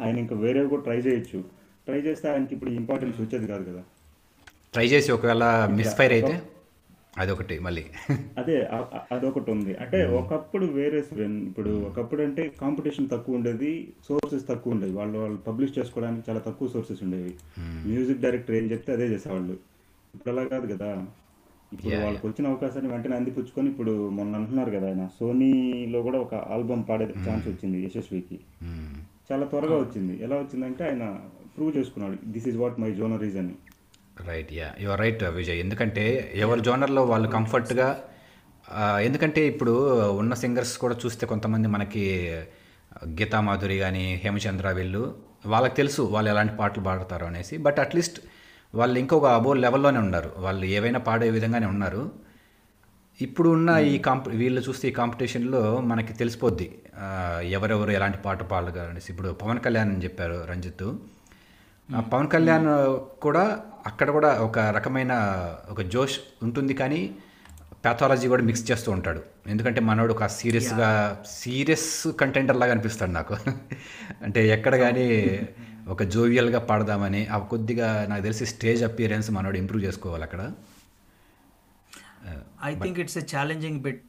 ఆయన 0.00 0.16
ఇంకా 0.24 0.36
వేరేవి 0.44 0.68
కూడా 0.68 0.82
ట్రై 0.88 0.98
చేయొచ్చు. 1.06 1.40
ట్రై 1.86 2.00
చేస్తే 2.08 2.26
ఆయనకి 2.32 2.52
ఇప్పుడు 2.56 2.70
ఇంపార్టెన్స్ 2.80 3.18
వచ్చేది 3.20 3.46
కాదు 3.52 3.64
కదా. 3.70 3.82
ట్రై 4.72 4.86
చేసి 4.86 5.12
ఒకవేళ 5.12 5.44
మిస్ఫైర్ 5.78 6.12
అయితే 6.12 6.42
అదొకటి 7.18 7.58
మళ్ళీ. 7.58 7.84
అదే 8.38 8.56
అదొకటి 9.12 9.50
ఉంది. 9.50 9.72
అంటే 9.74 9.98
ఒకప్పుడు 10.18 10.66
వేరే 10.66 10.98
ఇప్పుడు 11.20 11.70
ఒకప్పుడు 11.70 12.22
అంటే 12.22 12.42
కాంపిటీషన్ 12.60 13.08
తక్కువ 13.12 13.34
ఉండేది 13.34 13.70
సోర్సెస్ 14.08 14.48
తక్కువ 14.48 14.72
ఉండేవి. 14.72 14.92
వాళ్ళు 14.92 15.18
వాళ్ళు 15.18 15.38
పబ్లిష్ 15.38 15.78
చేసుకోవడానికి 15.78 16.30
చాలా 16.30 16.40
తక్కువ 16.40 16.68
సోర్సెస్ 16.68 17.02
ఉండేవి. 17.02 17.32
మ్యూజిక్ 17.60 18.20
డైరెక్టర్ 18.20 18.56
ఏం 18.56 18.70
చెప్తే 18.70 18.92
అదే 18.92 19.06
చేసేవాళ్ళు. 19.06 19.56
ఇప్పుడు 20.14 20.30
అలా 20.34 20.44
కాదు 20.44 20.66
కదా. 20.74 20.90
ఇప్పుడు 21.72 21.94
వాళ్ళకి 21.96 22.26
వచ్చిన 22.26 22.46
అవకాశాన్ని 22.48 22.90
వెంటనే 22.92 23.16
అందిపుచ్చుకొని 23.16 23.68
ఇప్పుడు 23.68 24.08
మొన్న 24.08 24.36
అంటున్నారు 24.36 24.70
కదా 24.70 24.86
ఆయన. 24.86 25.08
సోనీలో 25.18 26.02
కూడా 26.02 26.18
ఒక 26.18 26.34
ఆల్బమ్ 26.34 26.84
పాడే 26.88 27.06
ఛాన్స్ 27.28 27.48
వచ్చింది 27.48 27.84
యశస్వికి. 27.84 28.38
చాలా 29.32 29.46
త్వరగా 29.46 29.76
వచ్చింది. 29.76 30.14
ఎలా 30.24 30.36
వచ్చిందంటే 30.36 30.84
ఆయన 30.88 31.20
ప్రూవ్ 31.56 31.76
చేసుకున్నాడు. 31.76 32.16
This 32.24 32.48
is 32.48 32.56
what 32.56 32.80
my 32.80 32.90
genre 32.92 33.24
is 33.24 33.36
అని. 33.36 33.54
Right 34.26 34.52
yeah 34.52 34.68
your 34.80 35.00
right 35.00 35.24
Vijay 35.24 35.58
ఎందుకంటే 35.58 36.32
ఎవరి 36.34 36.60
జోనర్లో 36.60 37.04
వాళ్ళు 37.04 37.28
కంఫర్ట్గా 37.28 38.04
ఎందుకంటే 39.00 39.46
ఇప్పుడు 39.46 39.72
ఉన్న 40.10 40.34
సింగర్స్ 40.34 40.78
కూడా 40.78 40.96
చూస్తే 41.06 41.26
కొంతమంది 41.26 41.68
మనకి 41.68 42.04
గీతా 43.08 43.40
మాధురి 43.40 43.78
కానీ 43.78 44.20
హేమచంద్ర 44.24 44.70
వీళ్ళు 44.70 45.14
వాళ్ళకి 45.46 45.74
తెలుసు 45.74 46.02
వాళ్ళు 46.02 46.30
ఎలాంటి 46.30 46.56
పాటలు 46.56 46.84
పాడతారు 46.84 47.24
అనేసి. 47.24 47.56
బట్ 47.56 47.78
అట్లీస్ట్ 47.78 48.20
వాళ్ళు 48.74 48.98
ఇంకొక 48.98 49.24
అబో 49.24 49.54
లెవెల్లోనే 49.54 49.98
ఉన్నారు. 49.98 50.30
వాళ్ళు 50.38 50.66
ఏవైనా 50.66 50.98
పాడే 50.98 51.30
విధంగానే 51.30 51.66
ఉన్నారు. 51.66 52.10
ఇప్పుడు 53.20 53.48
ఉన్న 53.48 53.70
ఈ 53.70 53.98
కాంప 53.98 54.28
వీళ్ళు 54.28 54.60
చూస్తే 54.60 54.88
ఈ 54.88 54.90
కాంపిటీషన్లో 54.90 55.80
మనకి 55.80 56.12
తెలిసిపోద్ది. 56.12 56.78
ఎవరెవరు 57.44 57.90
ఎలాంటి 57.90 58.18
పాట 58.18 58.42
పాడగలరు 58.42 58.88
అనేసి 58.88 59.12
ఇప్పుడు 59.12 59.28
పవన్ 59.28 59.60
కళ్యాణ్ 59.60 59.92
అని 59.92 60.04
చెప్పారు 60.04 60.44
రంజిత్. 60.50 60.94
పవన్ 61.88 62.28
కళ్యాణ్ 62.28 62.68
కూడా 63.20 63.42
అక్కడ 63.86 64.10
కూడా 64.10 64.30
ఒక 64.38 64.58
రకమైన 64.58 65.12
ఒక 65.70 65.82
జోష్ 65.82 66.18
ఉంటుంది 66.42 66.74
కానీ 66.74 67.00
ప్యాథాలజీ 67.84 68.28
కూడా 68.28 68.42
మిక్స్ 68.42 68.70
చేస్తూ 68.70 68.92
ఉంటాడు. 68.92 69.20
ఎందుకంటే 69.46 69.80
మనోడు 69.80 70.12
ఒక 70.12 70.26
సీరియస్గా 70.26 70.88
సీరియస్ 71.26 72.08
కంటెంటర్ 72.20 72.56
లాగా 72.56 72.72
అనిపిస్తాడు 72.72 73.10
నాకు. 73.10 73.34
అంటే 74.22 74.48
ఎక్కడ 74.48 74.74
కానీ 74.76 75.06
ఒక 75.88 76.02
జోవియల్గా 76.02 76.58
పాడదామని 76.58 77.26
ఆ 77.26 77.38
కొద్దిగా 77.38 78.06
నాకు 78.08 78.22
తెలిసి 78.22 78.46
స్టేజ్ 78.46 78.84
అపియరెన్స్ 78.84 79.30
మనోడు 79.30 79.56
ఇంప్రూవ్ 79.56 79.84
చేసుకోవాలి 79.84 80.24
అక్కడ. 80.24 80.42
I 82.66 82.70
think 82.80 82.98
it's 83.02 83.18
a 83.20 83.22
challenging 83.32 83.78
bit 83.86 84.08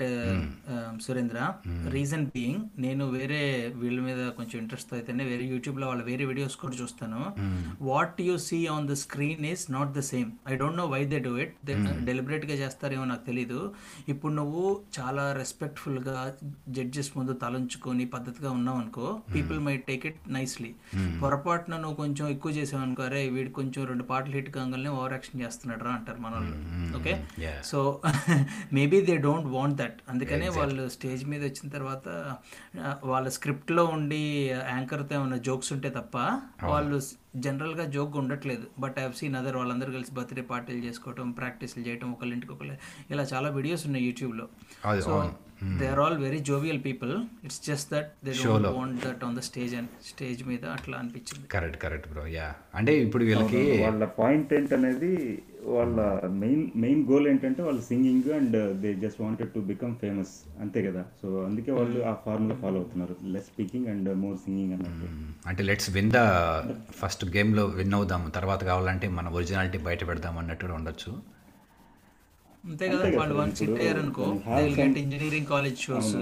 Surendra 1.05 1.39
reason 1.95 2.23
being 2.35 2.61
నేను 2.85 3.03
వేరే 3.15 3.41
వీళ్ళ 3.81 3.97
మీద 4.07 4.21
కొంచెం 4.37 4.55
ఇంట్రెస్ట్ 4.61 4.91
అయితేనే 4.97 5.23
వేరే 5.31 5.45
యూట్యూబ్లో 5.53 5.85
వాళ్ళ 5.87 6.03
వేరే 6.09 6.23
వీడియోస్ 6.29 6.55
కూడా 6.63 6.75
చూస్తాను. 6.81 7.19
What 7.89 8.19
you 8.27 8.35
see 8.47 8.59
on 8.75 8.87
the 8.91 8.95
screen 9.03 9.45
is 9.51 9.63
not 9.77 9.91
the 9.97 10.03
same 10.11 10.31
I 10.51 10.55
don't 10.61 10.79
know 10.81 10.85
why 10.95 11.01
they 11.11 11.19
do 11.27 11.33
it 11.45 11.53
డెలిబరేట్గా 12.09 12.57
చేస్తారేమో 12.63 13.05
నాకు 13.11 13.25
తెలీదు. 13.29 13.59
ఇప్పుడు 14.13 14.33
నువ్వు 14.39 14.63
చాలా 14.97 15.25
రెస్పెక్ట్ఫుల్గా 15.41 16.15
జడ్జెస్ 16.77 17.11
ముందు 17.17 17.35
తలంచుకొని 17.43 18.07
పద్ధతిగా 18.15 18.51
ఉన్నావు 18.59 18.81
అనుకో 18.83 19.07
people 19.35 19.61
may 19.67 19.75
take 19.89 20.05
it 20.11 20.21
nicely 20.37 20.71
పొరపాటున 21.23 21.75
నువ్వు 21.83 21.97
కొంచెం 22.03 22.25
ఎక్కువ 22.35 22.51
చేసావు 22.59 22.83
అనుకో 22.87 23.03
అరే 23.09 23.23
వీడు 23.37 23.53
కొంచెం 23.59 23.81
రెండు 23.91 24.07
పాటలు 24.11 24.35
హిట్ 24.39 24.51
కాగానే 24.57 24.91
ఓవర్ 24.97 25.15
యాక్షన్ 25.17 25.41
చేస్తున్నాడు 25.45 25.83
రా 25.89 25.93
అంటారు 25.99 26.21
మన 26.25 26.33
వాళ్ళు 26.39 26.55
okay. 26.99 27.13
So 27.71 27.79
maybe 28.77 28.99
they 29.09 29.15
don't 29.27 29.49
want 29.55 29.77
that 29.81 29.97
అందుకనే 30.09 30.49
వాళ్ళు 30.59 30.83
స్టేజ్ 30.97 31.23
మీద 31.33 31.41
వచ్చిన 31.49 31.69
తర్వాత 31.77 32.07
వాళ్ళ 33.11 33.27
స్క్రిప్ట్లో 33.37 33.85
ఉండి 33.95 34.21
యాంకర్తో 34.75 35.15
ఏమైనా 35.19 35.39
జోక్స్ 35.49 35.73
ఉంటే 35.77 35.91
తప్ప 35.97 36.17
వాళ్ళు 36.71 36.99
జనరల్గా 37.45 37.83
జోక్ 37.95 38.15
ఉండట్లేదు. 38.21 38.65
బట్ 38.83 38.95
ఐ 38.99 39.03
సీన్ 39.17 39.35
అదర్ 39.39 39.57
వాళ్ళందరూ 39.59 39.91
కలిసి 39.95 40.11
బర్త్డే 40.17 40.43
పార్టీలు 40.51 40.81
చేసుకోవటం 40.85 41.27
ప్రాక్టీస్లు 41.39 41.81
చేయటం 41.87 42.07
ఒకళ్ళ 42.15 42.31
ఇంటికి 42.37 42.53
ఒకళ్ళు. 42.55 42.75
ఇలా 43.13 43.23
చాలా 43.33 43.49
వీడియోస్ 43.57 43.83
ఉన్నాయి 43.89 44.05
యూట్యూబ్లో. 44.09 44.45
So 45.07 45.13
they 45.79 45.85
are 45.93 46.01
all 46.03 46.17
very 46.25 46.39
jovial 46.49 46.79
people 46.85 47.13
it's 47.45 47.61
just 47.69 47.89
that 47.93 48.09
they 48.25 48.33
don't 48.43 48.69
want 48.77 48.97
that 49.05 49.23
on 49.27 49.35
the 49.39 49.43
stage 49.49 49.73
and 49.79 49.91
stage 50.09 50.41
మీద 50.51 50.65
అట్లా 50.77 50.95
అనిపించింది. 51.01 51.45
కరెక్ట్ 51.55 51.77
కరెక్ట్ 51.83 52.07
బ్రో 52.13 52.25
యా 52.37 52.47
అంటే 52.79 52.93
ఇప్పుడు 53.05 53.23
వీళ్ళకి 53.29 53.63
వాళ్ళ 53.85 54.07
పాయింట్ 54.19 54.53
ఏంటనేది 54.59 55.11
వాళ్ళ 55.65 56.27
మెయిన్ 56.29 56.71
మెయిన్ 56.75 57.05
గోల్ 57.05 57.27
ఏంటంటే 57.27 57.63
వాళ్ళు 57.63 57.81
singing 57.81 58.31
and 58.31 58.81
they 58.81 58.93
just 58.93 59.21
wanted 59.21 59.49
to 59.49 59.59
become 59.59 59.95
famous 59.95 60.61
అంతే 60.61 60.83
కదా? 60.83 61.05
సో 61.21 61.43
అందుకే 61.43 61.71
వాళ్ళు 61.71 62.05
ఆ 62.05 62.13
ఫార్ములా 62.13 62.55
ఫాలో 62.55 62.75
అవుతున్నారు. 62.75 63.15
Less 63.23 63.45
speaking 63.45 63.87
and 63.87 64.15
more 64.17 64.37
singing 64.37 64.73
అన్నట్టు. 64.73 65.47
అంటే 65.49 65.63
లెట్స్ 65.63 65.89
విన్ 65.89 66.11
ద 66.11 66.15
ఫస్ట్ 66.91 67.25
గేమ్లో 67.25 67.65
విన్ 67.65 67.93
అవుదాము. 67.93 68.29
తర్వాత 68.29 68.63
కావాలంటే 68.63 69.09
మన 69.09 69.27
ఒరిజినాలిటీ 69.27 69.77
బయట 69.77 70.07
పెడదాం 70.07 70.37
అన్నట్టు 70.37 70.65
కూడా 70.65 70.73
ఉండొచ్చు. 70.73 71.21
అంతే 72.65 72.89
కదా? 72.89 73.17
వాళ్ళు 73.17 73.35
వన్ 73.35 73.51
సిట్ 73.51 73.69
అయ్యారనుకో 73.69 74.41
గెట్ 74.49 74.97
ఇంజనీరింగ్ 74.97 75.45
కాలేజ్ 75.45 75.79
షోస్ 75.79 76.15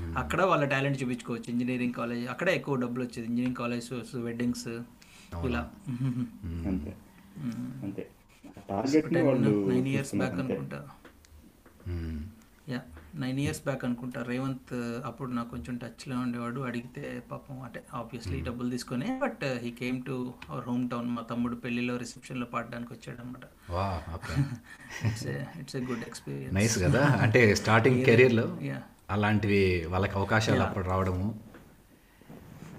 అక్కడ 0.00 0.42
వాళ్ళ 0.42 0.64
టాలెంట్ 0.64 1.02
చూపించుకోవచ్చు. 1.02 1.52
ఇంజనీరింగ్ 1.52 1.92
కాలేజ్ 1.92 2.28
అక్కడ 2.28 2.48
ఎక్కువ 2.48 2.74
డబ్బులు 2.74 3.04
వచ్చేది. 3.04 3.28
ఇంజనీరింగ్ 3.28 3.56
కాలేజ్ 3.56 3.88
షోస్ 3.88 4.16
వెడ్డింగ్స్ 4.16 4.68
ఇలా. 5.46 5.70
అంతే. 6.66 6.94
అంతే. 7.82 8.06
Target 8.70 9.12
nine 9.12 9.88
years 9.88 10.14
back. 10.14 10.34
అనుకుంటా. 10.34 10.88
యా 12.68 12.80
నైన్ 13.14 13.40
ఇయర్స్ 13.40 13.60
బ్యాక్ 13.60 13.84
అనుకుంటా. 13.84 14.22
రేవంత్ 14.22 14.74
అప్పుడు 15.06 15.30
నాకు 15.30 15.50
కొంచెం 15.50 15.76
టచ్లో 15.76 16.18
ఉండేవాడు. 16.18 16.60
అడిగితే 16.60 17.22
పాపం 17.30 17.62
అంటే 17.62 17.84
ఆబ్వియస్లీ 17.94 18.40
డబ్బులు 18.40 18.70
తీసుకొని 18.70 19.18
but 19.22 19.44
he 19.44 19.70
came 19.70 20.02
to 20.02 20.34
our 20.50 20.68
home 20.68 20.90
town 20.90 21.08
మా 21.10 21.22
తమ్ముడు 21.22 21.56
పెళ్ళిలో 21.56 21.96
రిసెప్షన్లో 21.96 22.46
పాడడానికి 22.46 22.92
వచ్చాడు 22.92 23.20
అనమాట 23.20 23.44
it's 25.58 25.76
a 25.76 25.80
good 25.80 26.04
experience 26.06 26.54
nice 26.54 26.78
కదా. 26.78 27.06
అంటే 27.06 27.54
స్టార్టింగ్ 27.54 28.04
కెరీర్లో 28.04 28.58
యా 28.62 28.82
అలాంటివి 29.10 29.86
వాళ్ళకి 29.86 30.18
అవకాశాలు 30.18 30.62
అప్పుడు 30.62 30.84
రావడము. 30.84 31.40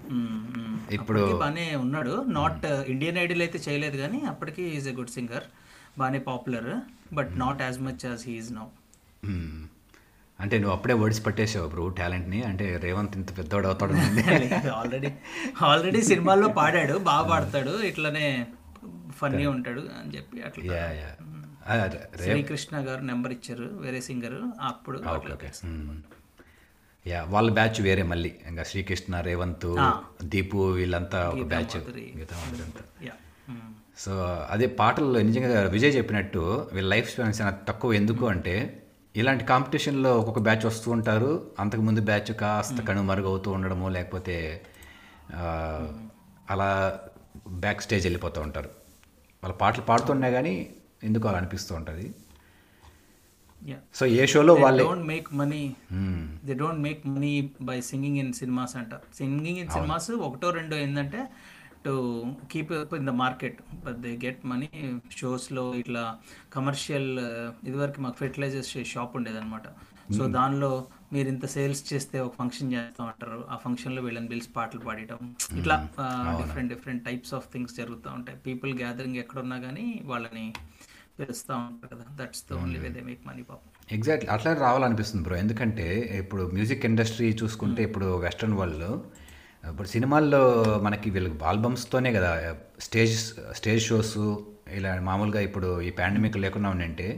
ఇప్పుడు- 0.06 1.00
ఇప్పుడు 1.00 1.36
బాగానే 1.36 1.76
ఉన్నాడు. 1.76 2.24
నాట్ 2.24 2.66
ఇండియన్ 2.66 3.18
ఐడల్ 3.18 3.42
అయితే 3.42 3.60
చేయలేదు 3.68 3.96
కానీ 3.96 4.20
అప్పటికి 4.20 4.62
ఈజ్ 4.62 4.88
ఎ 4.88 4.92
గుడ్ 4.92 5.10
సింగర్ 5.10 5.42
బాగానే 5.96 6.20
popular 6.26 6.70
but 7.12 7.30
not 7.42 7.62
as 7.64 7.78
much 7.86 8.04
as 8.06 8.22
he's 8.28 8.50
now. 8.56 8.66
అంటే 10.38 10.54
నువ్వు 10.60 10.72
అప్పుడే 10.74 10.94
వర్డ్స్ 11.00 11.20
పట్టేసావు 11.26 11.66
బ్రో 11.72 11.84
టాలెంట్ని 11.98 12.40
అంటే 12.48 12.64
రేవంత్ 12.82 13.14
ఇంత 13.20 13.30
పెద్దోడు 13.38 13.66
అవుతాడు 13.70 13.92
ఆల్రెడీ 14.78 15.10
ఆల్రెడీ 15.68 16.00
సినిమాల్లో 16.10 16.48
పాడాడు 16.58 16.96
బాగా 17.08 17.24
పాడతాడు 17.30 17.74
ఇట్లానే 17.90 18.26
ఫన్నీ 19.18 19.44
ఉంటాడు 19.52 19.82
అని 19.98 20.10
చెప్పి 20.16 20.38
అట్లా. 20.46 20.62
యా 20.72 20.82
యా 20.98 21.10
అదే 21.74 21.84
రే 22.18 22.24
శ్రీకృష్ణ 22.26 22.76
గారు 22.88 23.02
నెంబర్ 23.10 23.32
ఇచ్చారు 23.36 23.68
వేరే 23.84 24.00
సింగర్ 24.08 24.36
అప్పుడు 24.68 24.98
ఓకే 25.14 25.30
ఓకే 25.36 25.48
యా 27.06 27.20
వాళ్ళ 27.32 27.48
బ్యాచ్ 27.58 27.78
వేరే 27.86 28.04
మళ్ళీ. 28.12 28.32
ఇంకా 28.50 28.62
శ్రీకృష్ణ 28.70 29.20
రేవంత్ 29.28 29.66
దీపు 30.32 30.58
వీళ్ళంతా 30.78 31.20
ఒక 31.32 31.44
బ్యాచ్ 31.52 31.76
మాధురి. 31.76 32.06
సో 33.98 34.12
అదే 34.50 34.66
పాటల్లో 34.80 35.18
నిజంగా 35.28 35.60
విజయ్ 35.76 35.92
చెప్పినట్టు 35.96 36.42
వీళ్ళ 36.72 36.88
లైఫ్ 36.94 37.08
స్పాన్స్ 37.12 37.38
చాలా 37.40 37.52
తక్కువ. 37.68 37.92
ఎందుకు 38.00 38.24
అంటే 38.34 38.54
ఇలాంటి 39.20 39.44
కాంపిటీషన్లో 39.44 40.10
ఒక్కొక్క 40.18 40.40
బ్యాచ్ 40.40 40.64
వస్తూ 40.66 40.88
ఉంటారు. 40.96 41.30
అంతకుముందు 41.60 42.00
బ్యాచ్ 42.10 42.32
కాస్త 42.42 42.80
కనుమరుగు 42.88 43.28
అవుతూ 43.32 43.50
ఉండడము 43.50 43.88
లేకపోతే 43.88 44.36
అలా 46.50 46.70
బ్యాక్ 47.64 47.80
స్టేజ్ 47.86 48.04
వెళ్ళిపోతూ 48.06 48.40
ఉంటారు. 48.40 48.70
వాళ్ళ 49.42 49.54
పాటలు 49.62 49.84
పాడుతున్నా 49.90 50.28
కానీ 50.36 50.54
ఎందుకు 51.04 51.24
అలా 51.28 51.38
అనిపిస్తూ 51.38 51.72
ఉంటుంది? 51.74 52.06
సో 53.98 54.04
ఏ 54.06 54.22
షోలో 54.32 54.52
వాళ్ళే 54.54 54.82
don't 54.84 55.06
make 55.06 55.28
money. 55.40 55.62
They 56.46 56.54
don't 56.54 56.82
make 56.82 57.02
money 57.06 57.32
by 57.68 57.78
singing 57.90 58.18
in 58.18 58.32
cinemas 58.32 58.74
అంట. 58.80 58.94
సింగింగ్ 59.18 59.58
ఇన్ 59.62 59.70
సినిమాస్ 59.70 60.10
ఒకటో 60.28 60.50
రెండో 60.50 60.76
ఏంటంటే 60.76 61.22
to 61.86 61.94
keep 62.52 62.72
in 63.00 63.08
the 63.10 63.14
market 63.24 63.58
but 63.86 63.98
they 64.04 64.12
get 64.24 64.40
money 64.52 64.68
షోస్లో 65.20 65.64
ఇట్లా 65.82 66.04
కమర్షియల్ 66.56 67.10
ఇదివరకు 67.68 68.00
మాకు 68.06 68.18
ఫెర్టిలైజర్స్ 68.22 68.72
షాప్ 68.94 69.16
ఉండేదన్నమాట. 69.20 69.66
సో 70.16 70.24
దానిలో 70.36 70.70
మీరు 71.14 71.28
ఇంత 71.32 71.46
సేల్స్ 71.54 71.80
చేస్తే 71.88 72.16
ఒక 72.26 72.32
ఫంక్షన్ 72.40 72.68
చేస్తాం 72.74 73.06
అంటారు. 73.12 73.38
ఆ 73.52 73.56
ఫంక్షన్లో 73.64 74.00
వీళ్ళని 74.04 74.28
పిలిచి 74.32 74.50
పాటలు 74.56 74.82
పాడటం 74.88 75.20
ఇట్లా 75.60 75.76
different 76.40 76.70
different 76.74 77.02
types 77.08 77.32
of 77.38 77.46
things 77.52 77.74
జరుగుతూ 77.80 78.08
ఉంటాయి. 78.18 78.38
పీపుల్ 78.46 78.72
గ్యాదరింగ్ 78.82 79.18
ఎక్కడున్నా 79.22 79.58
కానీ 79.66 79.86
వాళ్ళని 80.10 80.44
పిలుస్తూ 81.18 81.52
ఉంటారు 81.58 81.90
కదా. 81.94 82.06
That's 82.20 82.42
the 82.48 82.58
only 82.62 82.78
way 82.84 82.88
they 82.96 83.02
make 83.10 83.22
money 83.28 83.42
పాపం. 83.50 83.68
ఎగ్జాక్ట్లీ 83.98 84.28
అట్లా 84.36 84.52
రావాలనిపిస్తుంది 84.66 85.24
బ్రో 85.28 85.36
ఎందుకంటే 85.44 85.86
ఇప్పుడు 86.22 86.44
మ్యూజిక్ 86.56 86.86
ఇండస్ట్రీ 86.90 87.28
చూసుకుంటే 87.42 87.82
ఇప్పుడు 87.88 88.08
వెస్ట్రన్ 88.26 88.56
వరల్డ్లో 88.60 88.92
ఇప్పుడు 89.70 89.88
సినిమాల్లో 89.94 90.42
మనకి 90.86 91.08
వీళ్ళకి 91.14 91.44
ఆల్బమ్స్తోనే 91.50 92.10
కదా 92.16 92.30
స్టేజ్ 92.86 93.16
స్టేజ్ 93.58 93.82
షోస్ 93.88 94.16
ఇలా 94.78 94.90
మామూలుగా 95.08 95.40
ఇప్పుడు 95.48 95.68
ఈ 95.88 95.90
పాండమిక్ 96.00 96.36
లేకుండా 96.44 96.68
ఉండంటే 96.74 97.08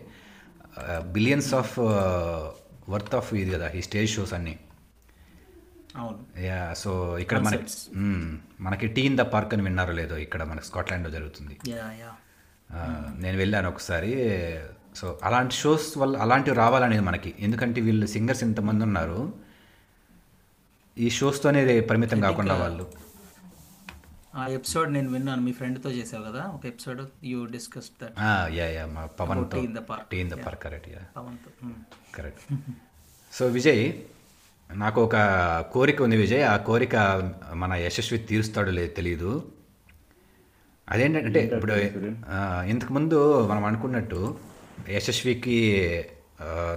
బిలియన్స్ 1.17 1.51
ఆఫ్ 1.61 1.75
వర్త్ 2.95 3.15
ఆఫ్ 3.19 3.31
ఇది 3.43 3.51
కదా 3.57 3.69
ఈ 3.79 3.81
స్టేజ్ 3.89 4.11
షోస్ 4.17 4.33
అన్నీ. 4.39 4.55
అవును. 6.01 6.19
యా 6.47 6.59
సో 6.83 6.91
ఇక్కడ 7.23 7.39
మనకి. 7.47 7.67
మనకి 8.67 8.87
టీ 8.97 9.03
ఇన్ 9.09 9.17
ద 9.21 9.25
పార్క్ 9.35 9.53
అని 9.55 9.63
విన్నారో 9.69 9.93
లేదో 10.01 10.17
ఇక్కడ 10.27 10.43
మనకి 10.51 10.67
స్కాట్లాండ్లో 10.71 11.11
జరుగుతుంది. 11.17 11.57
నేను 13.25 13.37
వెళ్ళాను 13.43 13.69
ఒకసారి. 13.73 14.13
సో 15.01 15.07
అలాంటి 15.29 15.55
షోస్ 15.55 15.89
వల్ల 15.99 16.17
అలాంటివి 16.25 16.57
రావాలనేది 16.57 17.05
మనకి. 17.11 17.33
ఎందుకంటే 17.47 17.81
వీళ్ళు 17.87 18.07
సింగర్స్ 18.15 18.45
ఇంతమంది 18.49 18.85
ఉన్నారు. 18.89 19.21
ఈ 20.99 21.11
షోస్తోనే 21.11 21.81
పరిమితం 21.81 22.21
కాకుండా 22.21 22.55
వాళ్ళు. 22.55 22.87
ఆ 24.35 24.47
ఎపిసోడ్ 24.47 24.93
నేను 24.93 25.13
విన్నాను 25.13 25.43
మీ 25.43 25.53
ఫ్రెండ్తో 25.53 25.91
చేసావు 25.91 26.25
కదా? 26.25 26.43
ఒక 26.55 26.67
ఎపిసోడ్ 26.67 27.01
యూ 27.25 27.45
డిస్కస్ 27.45 27.91
దట్. 28.03 28.13
ఆ, 28.19 28.49
యా 28.55 28.67
యా 28.67 28.87
మా 28.87 29.07
పవన్తో. 29.07 29.57
Tea 29.57 29.67
in 29.67 29.75
the 29.77 29.83
Park. 29.83 30.03
Tea 30.11 30.17
in 30.19 30.31
the 30.31 30.35
park 30.35 30.63
correct 30.63 30.89
yeah. 30.89 30.99
పవన్తో 31.17 31.51
correct. 32.15 32.43
So 33.33 33.47
Vijay 33.47 33.93
నాకు 34.71 35.03
ఒక 35.03 35.17
కోరిక 35.73 36.03
ఉంది 36.03 36.17
విజయ్. 36.17 36.43
ఆ 36.43 36.57
కోరిక 36.57 36.97
మన 37.55 37.75
యశస్వి 37.75 38.19
తీరుస్తాడో 38.19 38.71
లేదు 38.71 38.95
తెలియదు 38.95 39.53
అదేంటంటే 40.89 41.51
ఇప్పుడు 41.55 41.73
ఇంతకుముందు 42.69 43.45
మనం 43.47 43.65
అనుకున్నట్టు 43.65 44.39
యశస్వికి 44.91 45.57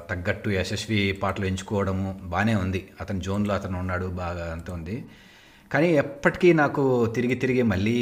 తగ్గట్టు 0.10 0.50
యశస్వి 0.50 1.20
పాటలు 1.24 1.46
ఎంచుకోవడము 1.46 2.20
బాగానే 2.24 2.56
ఉంది. 2.56 2.90
అతని 3.02 3.22
జోన్లో 3.22 3.54
అతను 3.54 3.80
ఉన్నాడు 3.80 4.06
బాగా 4.06 4.52
అంత 4.52 4.72
ఉంది. 4.72 4.96
కానీ 5.72 5.88
ఎప్పటికీ 5.94 6.54
నాకు 6.54 6.84
తిరిగి 7.06 7.36
తిరిగి 7.36 7.62
మళ్ళీ 7.64 7.96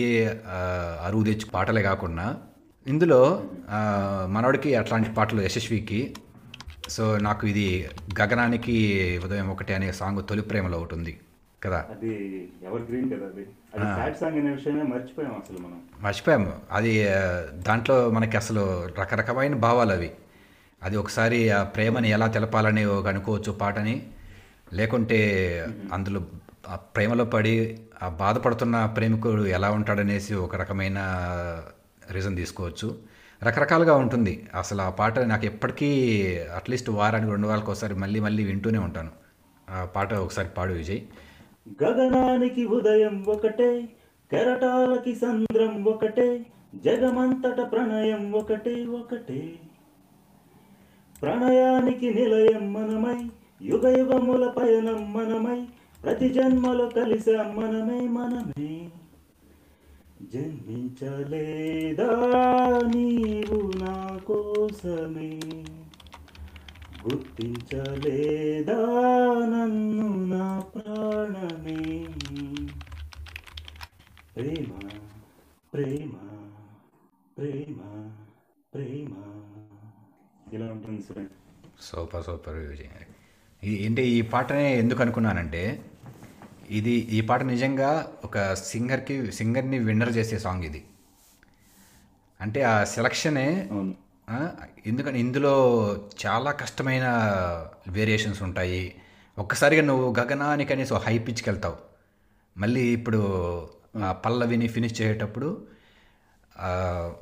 అరువు 1.06 1.24
తెచ్చి 1.24 1.46
పాటలే 1.54 1.82
కాకుండా 1.82 2.28
ఇందులో 2.86 3.20
ఆ, 3.70 3.80
మనోడికి 4.30 4.76
అట్లాంటి 4.76 5.14
పాటలు 5.14 5.42
యశస్వికి. 5.42 6.16
సో 6.90 7.18
నాకు 7.18 7.48
ఇది 7.48 7.66
గగనానికి 8.20 8.76
ఉదయం 9.26 9.50
ఒకటి 9.50 9.74
అనే 9.74 9.92
సాంగ్ 9.92 10.28
తొలి 10.30 10.42
ప్రేమలో 10.42 10.78
ఒకటి 10.78 10.96
ఉంది 10.96 11.14
కదా. 11.64 11.86
అది 11.90 12.12
ఎవర్ 12.64 12.82
గ్రీన్ 12.82 13.10
కదా 13.14 13.26
అది. 13.26 13.44
అది 13.74 13.86
సాడ్ 13.98 14.18
సాంగ్ 14.18 14.40
అనే 14.40 14.52
విషయమే 14.52 14.84
మర్చిపోయాం 14.84 15.32
అసలు 15.34 15.58
మనం. 15.58 15.80
మర్చిపోయాము. 16.00 16.54
అది 16.72 16.94
దాంట్లో 17.62 18.10
మనకి 18.10 18.38
అసలు 18.38 18.64
రకరకమైన 19.00 19.56
భావాలు 19.58 19.92
అవి. 19.92 20.10
అది 20.84 20.98
ఒకసారి 20.98 21.50
ఆ 21.50 21.64
ప్రేమని 21.64 22.10
ఎలా 22.10 22.28
తెలపాలని 22.28 22.86
ఒక 22.86 23.08
అనుకోవచ్చు 23.08 23.52
పాటని. 23.52 24.08
లేకుంటే 24.74 25.20
అందులో 25.94 26.22
ఆ 26.70 26.76
ప్రేమలో 26.76 27.26
పడి 27.26 27.80
ఆ 28.04 28.10
బాధపడుతున్న 28.10 28.86
ప్రేమికుడు 28.86 29.46
ఎలా 29.46 29.72
ఉంటాడనేసి 29.72 30.34
ఒక 30.34 30.56
రకమైన 30.56 30.96
రీజన్ 32.12 32.36
తీసుకోవచ్చు. 32.36 32.96
రకరకాలుగా 33.44 33.96
ఉంటుంది. 33.96 34.48
అసలు 34.56 34.82
ఆ 34.82 34.90
పాట 34.90 35.20
నాకు 35.20 35.46
ఎప్పటికీ 35.46 35.90
అట్లీస్ట్ 36.56 36.90
వారానికి 36.90 37.32
రెండు 37.32 37.48
వారాలకు 37.48 37.72
ఒకసారి 37.72 37.96
మళ్ళీ 37.96 38.20
మళ్ళీ 38.20 38.44
వింటూనే 38.44 38.80
ఉంటాను. 38.80 39.10
ఆ 39.70 39.86
పాట 39.86 40.14
ఒకసారి 40.14 40.48
పాడు 40.48 40.74
విజయ్. 40.74 41.02
గగనానికి 41.84 42.66
ఉదయం 42.66 43.26
ఒకటే 43.28 43.90
కెరటాలకి 44.32 45.16
సంద్రం 45.16 45.84
ఒకటే 45.84 46.46
జగమంతట 46.76 47.72
ప్రణయం 47.72 48.32
ఒకటే 48.32 48.86
ఒకటే. 48.86 49.54
ప్రణయానికి 51.22 52.14
నిలయం 52.14 52.74
మనమై 52.74 53.30
యుగ 53.62 53.98
యుగముల 53.98 54.50
పయనం 54.50 55.14
మనమై 55.14 55.66
ప్రతి 56.04 56.30
జన్మలో 56.30 56.88
కలిసాం 56.88 57.56
మనమే 57.56 58.02
మనమే. 58.08 58.92
జన్మించలేదా 60.34 62.10
నీవు 62.96 63.84
నా 63.84 64.20
కోసమే? 64.28 65.40
గుర్తించలేదా 67.04 68.78
నన్ను 69.46 70.26
నా 70.26 70.64
ప్రాణమే? 70.76 72.06
ప్రేమ 74.36 74.88
ప్రేమ 75.74 76.12
ప్రేమ 77.38 78.10
ప్రేమ. 78.74 79.14
ఇలా 80.54 80.66
ఉంటుంది 80.66 81.02
సార్. 81.02 81.26
Super 81.82 82.24
super 82.24 82.56
Vijay. 82.56 82.86
ఈ- 83.64 83.86
ఏంటి 83.86 84.02
ఈ 84.02 84.22
పాటనే 84.22 84.78
ఎందుకు 84.78 85.02
అనుకున్నానంటే 85.02 85.86
ఇది 86.70 86.92
ఈ 86.92 87.22
పాట 87.22 87.44
నిజంగా 87.44 88.12
ఒక 88.26 88.54
సింగర్కి 88.54 89.32
సింగర్ని 89.32 89.80
విన్నర్ 89.80 90.18
చేసే 90.18 90.40
సాంగ్ 90.40 90.64
ఇది. 90.64 90.86
అంటే 92.42 92.62
ఆ 92.62 92.84
సెలక్షనే 92.84 93.70
ఎందుకని 94.86 95.20
ఇందులో 95.20 95.86
చాలా 96.26 96.52
కష్టమైన 96.52 97.04
వేరియేషన్స్ 97.88 98.44
ఉంటాయి. 98.44 98.96
ఒక్కసారిగా 99.38 99.82
నువ్వు 99.82 100.16
గగనానికి 100.20 100.74
అనేసి 100.74 100.94
హై 100.94 101.18
పిచ్కి 101.18 101.50
వెళ్తావు. 101.50 101.78
మళ్ళీ 102.58 102.82
ఇప్పుడు 102.82 103.70
పల్లవిని 104.12 104.68
ఫినిష్ 104.68 105.02
చేసేటప్పుడు 105.02 105.68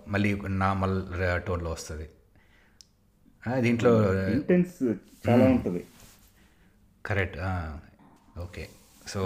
మళ్ళీ 0.08 0.42
నార్మల్ 0.48 1.04
టోన్లో 1.46 1.72
వస్తుంది. 1.72 2.10
దీంట్లో 3.66 3.94
ఇంటెన్స్ 4.36 4.78
చాలా 5.28 5.46
ఉంటుంది. 5.56 5.82
కరెక్ట్ 7.06 7.38
ఓకే 8.46 8.64
సో 9.08 9.22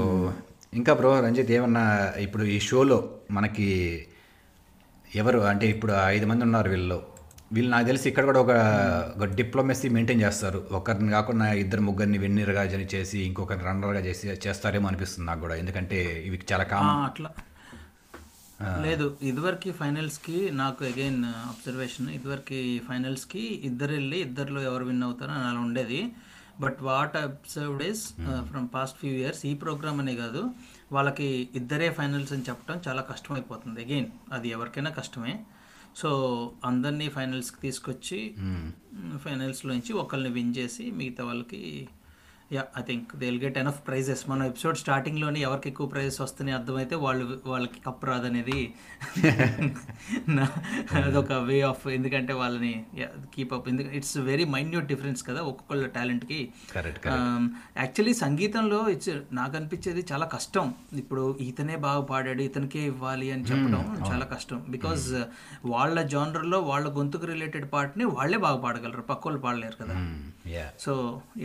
ఇంకా 0.73 0.93
బ్రో 0.93 1.11
రంజిత్ 1.19 1.51
ఏమన్నా 1.51 2.13
ఇప్పుడు 2.25 2.43
ఈ 2.55 2.59
షోలో 2.59 2.97
మనకి 3.37 3.69
ఎవరు 5.15 5.39
అంటే 5.39 5.65
ఇప్పుడు 5.67 5.93
ఐదు 5.93 6.25
మంది 6.25 6.43
ఉన్నారు 6.43 6.69
వీళ్ళు. 6.69 6.99
వీళ్ళు 7.55 7.71
నాకు 7.71 7.85
తెలిసి 7.85 8.05
ఇక్కడ 8.09 8.25
కూడా 8.25 8.41
ఒక 8.45 8.53
ఒక 9.15 9.25
డిప్లొమసీ 9.39 9.87
మెయింటైన్ 9.89 10.21
చేస్తారు. 10.21 10.59
ఒకరిని 10.71 11.11
కాకుండా 11.11 11.47
ఇద్దరు 11.63 11.81
ముగ్గురిని 11.81 12.17
వెన్నీరుగా 12.17 12.63
చేసి 12.63 13.17
ఇంకొకరిని 13.19 13.65
రన్నర్గా 13.65 13.99
చేసి 13.99 14.27
చేస్తారేమో 14.47 14.87
అనిపిస్తుంది 14.87 15.27
నాకు 15.27 15.39
కూడా. 15.39 15.55
ఎందుకంటే 15.55 15.99
ఇవి 16.27 16.39
చాలా 16.53 16.63
కామన్ 16.63 17.03
అట్లా. 17.09 17.31
లేదు 18.81 19.17
ఇదివరకు 19.21 19.71
ఫైనల్స్కి 19.71 20.51
నాకు 20.51 20.85
అగైన్ 20.85 21.25
అబ్జర్వేషన్ 21.25 22.09
ఇదివరకు 22.09 22.59
ఫైనల్స్కి 22.87 23.39
ఇద్దరు 23.39 23.91
వెళ్ళి 23.91 24.17
ఇద్దరిలో 24.21 24.61
ఎవరు 24.61 24.85
విన్ 24.85 25.03
అవుతారో 25.03 25.31
అని 25.31 25.47
అలా 25.47 25.59
ఉండేది. 25.59 26.01
But 26.59 26.81
what 26.81 27.15
observed 27.15 27.83
is 27.83 28.13
from 28.49 28.67
past 28.73 28.97
few 28.97 29.13
years 29.13 29.45
ఈ 29.45 29.53
ప్రోగ్రామ్ 29.53 29.99
అనే 29.99 30.15
కాదు 30.15 30.41
వాళ్ళకి 30.91 31.49
ఇద్దరే 31.55 31.89
ఫైనల్స్ 31.89 32.33
అని 32.33 32.45
చెప్పడం 32.49 32.81
చాలా 32.87 33.01
కష్టమైపోతుంది. 33.01 33.83
అగైన్ 33.85 34.07
అది 34.33 34.49
ఎవరికైనా 34.49 34.91
కష్టమే. 34.91 35.45
సో 35.95 36.09
అందరినీ 36.65 37.09
ఫైనల్స్కి 37.09 37.59
తీసుకొచ్చి 37.61 38.35
ఫైనల్స్లోంచి 39.17 39.93
ఒకరిని 39.93 40.29
విన్ 40.29 40.53
చేసి 40.57 40.91
మిగతా 40.91 41.23
వాళ్ళకి 41.25 41.89
yeah 42.51 42.63
I 42.79 42.81
think 42.87 43.09
they 43.19 43.25
will 43.27 43.41
get 43.43 43.57
enough 43.61 43.77
prizes 43.87 44.21
మన 44.29 44.45
ఎపిసోడ్ 44.51 44.77
స్టార్టింగ్లోనే 44.81 45.39
ఎవరికి 45.47 45.67
ఎక్కువ 45.71 45.85
ప్రైజెస్ 45.93 46.17
వస్తున్నాయి 46.23 46.55
అర్థమైతే 46.57 46.95
వాళ్ళు 47.03 47.25
వాళ్ళకి 47.51 47.79
కప్ 47.85 48.03
రాదనేది 48.09 48.59
అదొక 50.97 51.33
వే 51.47 51.57
ఆఫ్ 51.69 51.85
ఎందుకంటే 51.95 52.33
వాళ్ళని 52.41 52.71
కీప్ 53.33 53.53
అప్ 53.57 53.67
ఎందుకంటే 53.71 53.97
ఇట్స్ 53.99 54.17
వెరీ 54.29 54.45
మైన్యూట్ 54.55 54.87
డిఫరెన్స్ 54.91 55.21
కదా 55.29 55.41
ఒక్కొక్కళ్ళ 55.51 55.87
టాలెంట్కి 55.95 56.39
యాక్చువల్లీ 57.81 58.13
సంగీతంలో 58.23 58.79
ఇట్స్ 58.95 59.09
నాకు 59.39 59.55
అనిపించేది 59.59 60.03
చాలా 60.11 60.27
కష్టం. 60.35 60.67
ఇప్పుడు 61.01 61.23
ఇతనే 61.47 61.77
బాగా 61.87 62.03
పాడాడు 62.11 62.43
ఇతనికే 62.49 62.83
ఇవ్వాలి 62.91 63.29
అని 63.35 63.45
చెప్పడం 63.51 63.81
చాలా 64.09 64.27
కష్టం. 64.35 64.59
బికాజ్ 64.75 65.07
వాళ్ళ 65.73 65.97
జానర్లో 66.15 66.59
వాళ్ళ 66.71 66.87
గొంతుకు 66.99 67.27
రిలేటెడ్ 67.33 67.69
పాటని 67.75 68.07
వాళ్ళే 68.17 68.39
బాగా 68.47 68.61
పాడగలరు 68.67 69.05
పక్క 69.11 69.27
వాళ్ళు 69.29 69.41
పాడలేరు 69.47 69.77
కదా. 69.83 69.97
So 70.85 70.93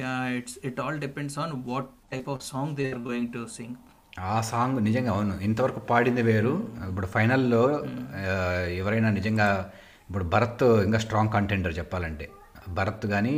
yeah 0.02 0.12
it's 0.40 0.58
it 0.68 0.80
all 0.84 0.95
depends 0.98 1.38
on 1.38 1.52
what 1.66 1.90
type 2.12 2.28
of 2.28 2.42
song 2.42 2.76
they 2.76 2.92
are 2.92 3.00
going 3.00 3.32
to 3.32 3.46
sing 3.56 3.76
ఆ 4.26 4.40
సాంగ్ 4.40 4.84
నిజంగా 4.84 5.12
అవును. 5.12 5.34
ఇంతవరకు 5.40 5.80
పాడింది 5.80 6.22
వేరు. 6.22 6.52
ఇప్పుడు 6.88 7.06
ఫైనల్లో 7.06 7.62
ఆ, 8.26 8.36
ఎవరైనా 8.76 9.10
నిజంగా 9.10 9.48
ఇప్పుడు 10.08 10.24
భరత్ 10.24 10.64
ఇంకా 10.84 10.98
స్ట్రాంగ్ 10.98 11.32
కంటెండర్ 11.32 11.78
చెప్పాలంటే. 11.78 12.26
భరత్ 12.68 13.06
కానీ 13.06 13.34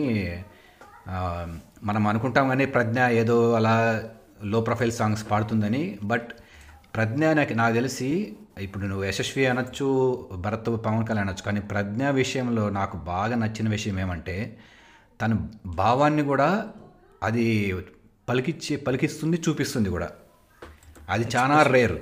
మనం 1.83 2.07
అనుకుంటాం 2.07 2.49
కానీ 2.49 2.67
ప్రజ్ఞ 2.67 3.09
ఏదో 3.13 3.53
అలా 3.53 3.75
లో 4.45 4.61
ప్రొఫైల్ 4.61 4.93
సాంగ్స్ 4.93 5.31
పాడుతుందని. 5.31 5.83
బట్ 6.03 6.29
ప్రజ్ఞ 6.95 7.33
నాకు 7.33 7.53
నాకు 7.53 7.75
తెలిసి 7.75 8.11
ఇప్పుడు 8.61 8.87
నువ్వు 8.87 9.05
యశస్వి 9.05 9.47
అనొచ్చు 9.47 9.89
భరత్ 10.37 10.71
పవన్ 10.87 11.07
కళ్యాణ్ 11.07 11.29
అనొచ్చు. 11.29 11.43
కానీ 11.43 11.61
ప్రజ్ఞ 11.63 12.09
విషయంలో 12.15 12.71
నాకు 12.71 12.97
బాగా 13.07 13.37
నచ్చిన 13.37 13.69
విషయం 13.69 14.01
ఏమంటే 14.01 14.37
తన 15.21 15.33
భావాన్ని 15.77 16.23
కూడా 16.23 16.49
అది 17.23 17.45
పలికిచ్చి 18.29 18.77
పలికిస్తుంది 18.79 19.37
చూపిస్తుంది 19.45 19.89
కూడా. 19.91 20.09
అది 21.09 21.25
చాలా 21.35 21.59
రేర్ 21.69 21.95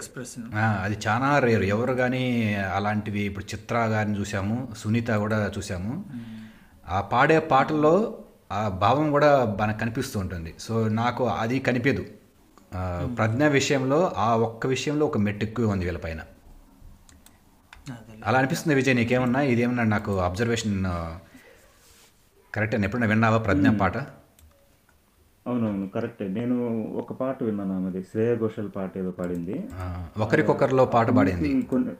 అది 0.81 0.96
చాలా 1.07 1.38
రేర్ 1.38 1.64
ఎవరు 1.68 1.92
కానీ 1.94 2.22
అలాంటివి 2.70 3.20
ఇప్పుడు 3.20 3.44
చిత్ర 3.44 3.76
గారిని 3.87 4.20
చూసాము 4.20 4.57
సునీత 4.76 5.11
కూడా 5.16 5.50
చూసాము. 5.57 5.92
ఆ 6.87 7.00
పాడే 7.12 7.38
పాటల్లో 7.50 7.94
ఆ 8.52 8.68
భావం 8.81 9.07
కూడా 9.11 9.31
మనకు 9.61 9.79
కనిపిస్తూ 9.79 10.16
ఉంటుంది. 10.20 10.55
సో 10.59 10.74
నాకు 10.96 11.22
అది 11.37 11.59
కనిపించదు 11.61 12.05
ఆ, 12.72 12.81
ప్రజ్ఞ 13.16 13.46
విషయంలో 13.50 13.98
ఆ 14.18 14.37
ఒక్క 14.38 14.66
విషయంలో 14.66 15.05
ఒక 15.07 15.18
మెట్టు 15.18 15.44
ఎక్కువ 15.44 15.72
ఉంది 15.72 15.85
వీళ్ళపైన 15.85 16.20
అలా 18.24 18.38
అనిపిస్తుంది 18.38 18.74
విజయ్ 18.74 18.96
నీకేమన్నా? 18.96 19.40
ఇదేమన్నా 19.44 19.85
నాకు 19.87 20.12
అబ్జర్వేషన్ 20.20 20.76
కరెక్ట్ 22.52 22.74
అని 22.74 22.85
ఎప్పుడైనా 22.85 23.07
విన్నావా 23.07 23.38
ప్రజ్ఞ 23.38 23.68
పాట? 23.79 23.96
అవునవును 25.46 25.88
కరెక్టే. 25.88 26.28
నేను 26.28 26.82
ఒక 26.82 27.12
పాట 27.12 27.42
విన్నాను 27.42 27.76
ఆమెది. 27.76 28.02
శ్రేయ 28.02 28.37
ఘోషల్ 28.37 28.70
పాట 28.76 28.98
ఏదో 28.98 29.11
పాడింది. 29.11 29.68
ఒకరికొకరిలో 30.18 30.85
పాట 30.85 31.11
పాడింది. 31.11 31.62
కొన్ని 31.62 31.90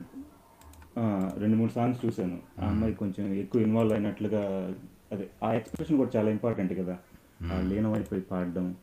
రెండు 1.41 1.57
మూడు 1.57 1.73
సాంగ్స్ 1.73 2.07
చూశాను. 2.07 2.39
ఆ 2.61 2.69
అమ్మాయి 2.69 2.95
కొంచెం 2.95 3.35
ఎక్కువ 3.35 3.63
ఇన్వాల్వ్ 3.63 3.93
అయినట్లుగా 3.93 4.75
అదే 5.13 5.29
ఆ 5.45 5.53
ఎక్స్ప్రెషన్ 5.53 5.97
కూడా 5.97 6.11
చాలా 6.17 6.31
ఇంపార్టెంట్ 6.31 6.79
కదా. 6.79 6.99
ఆ 7.53 7.61
లీనమైపోయి 7.61 8.21
పాడడం. 8.21 8.75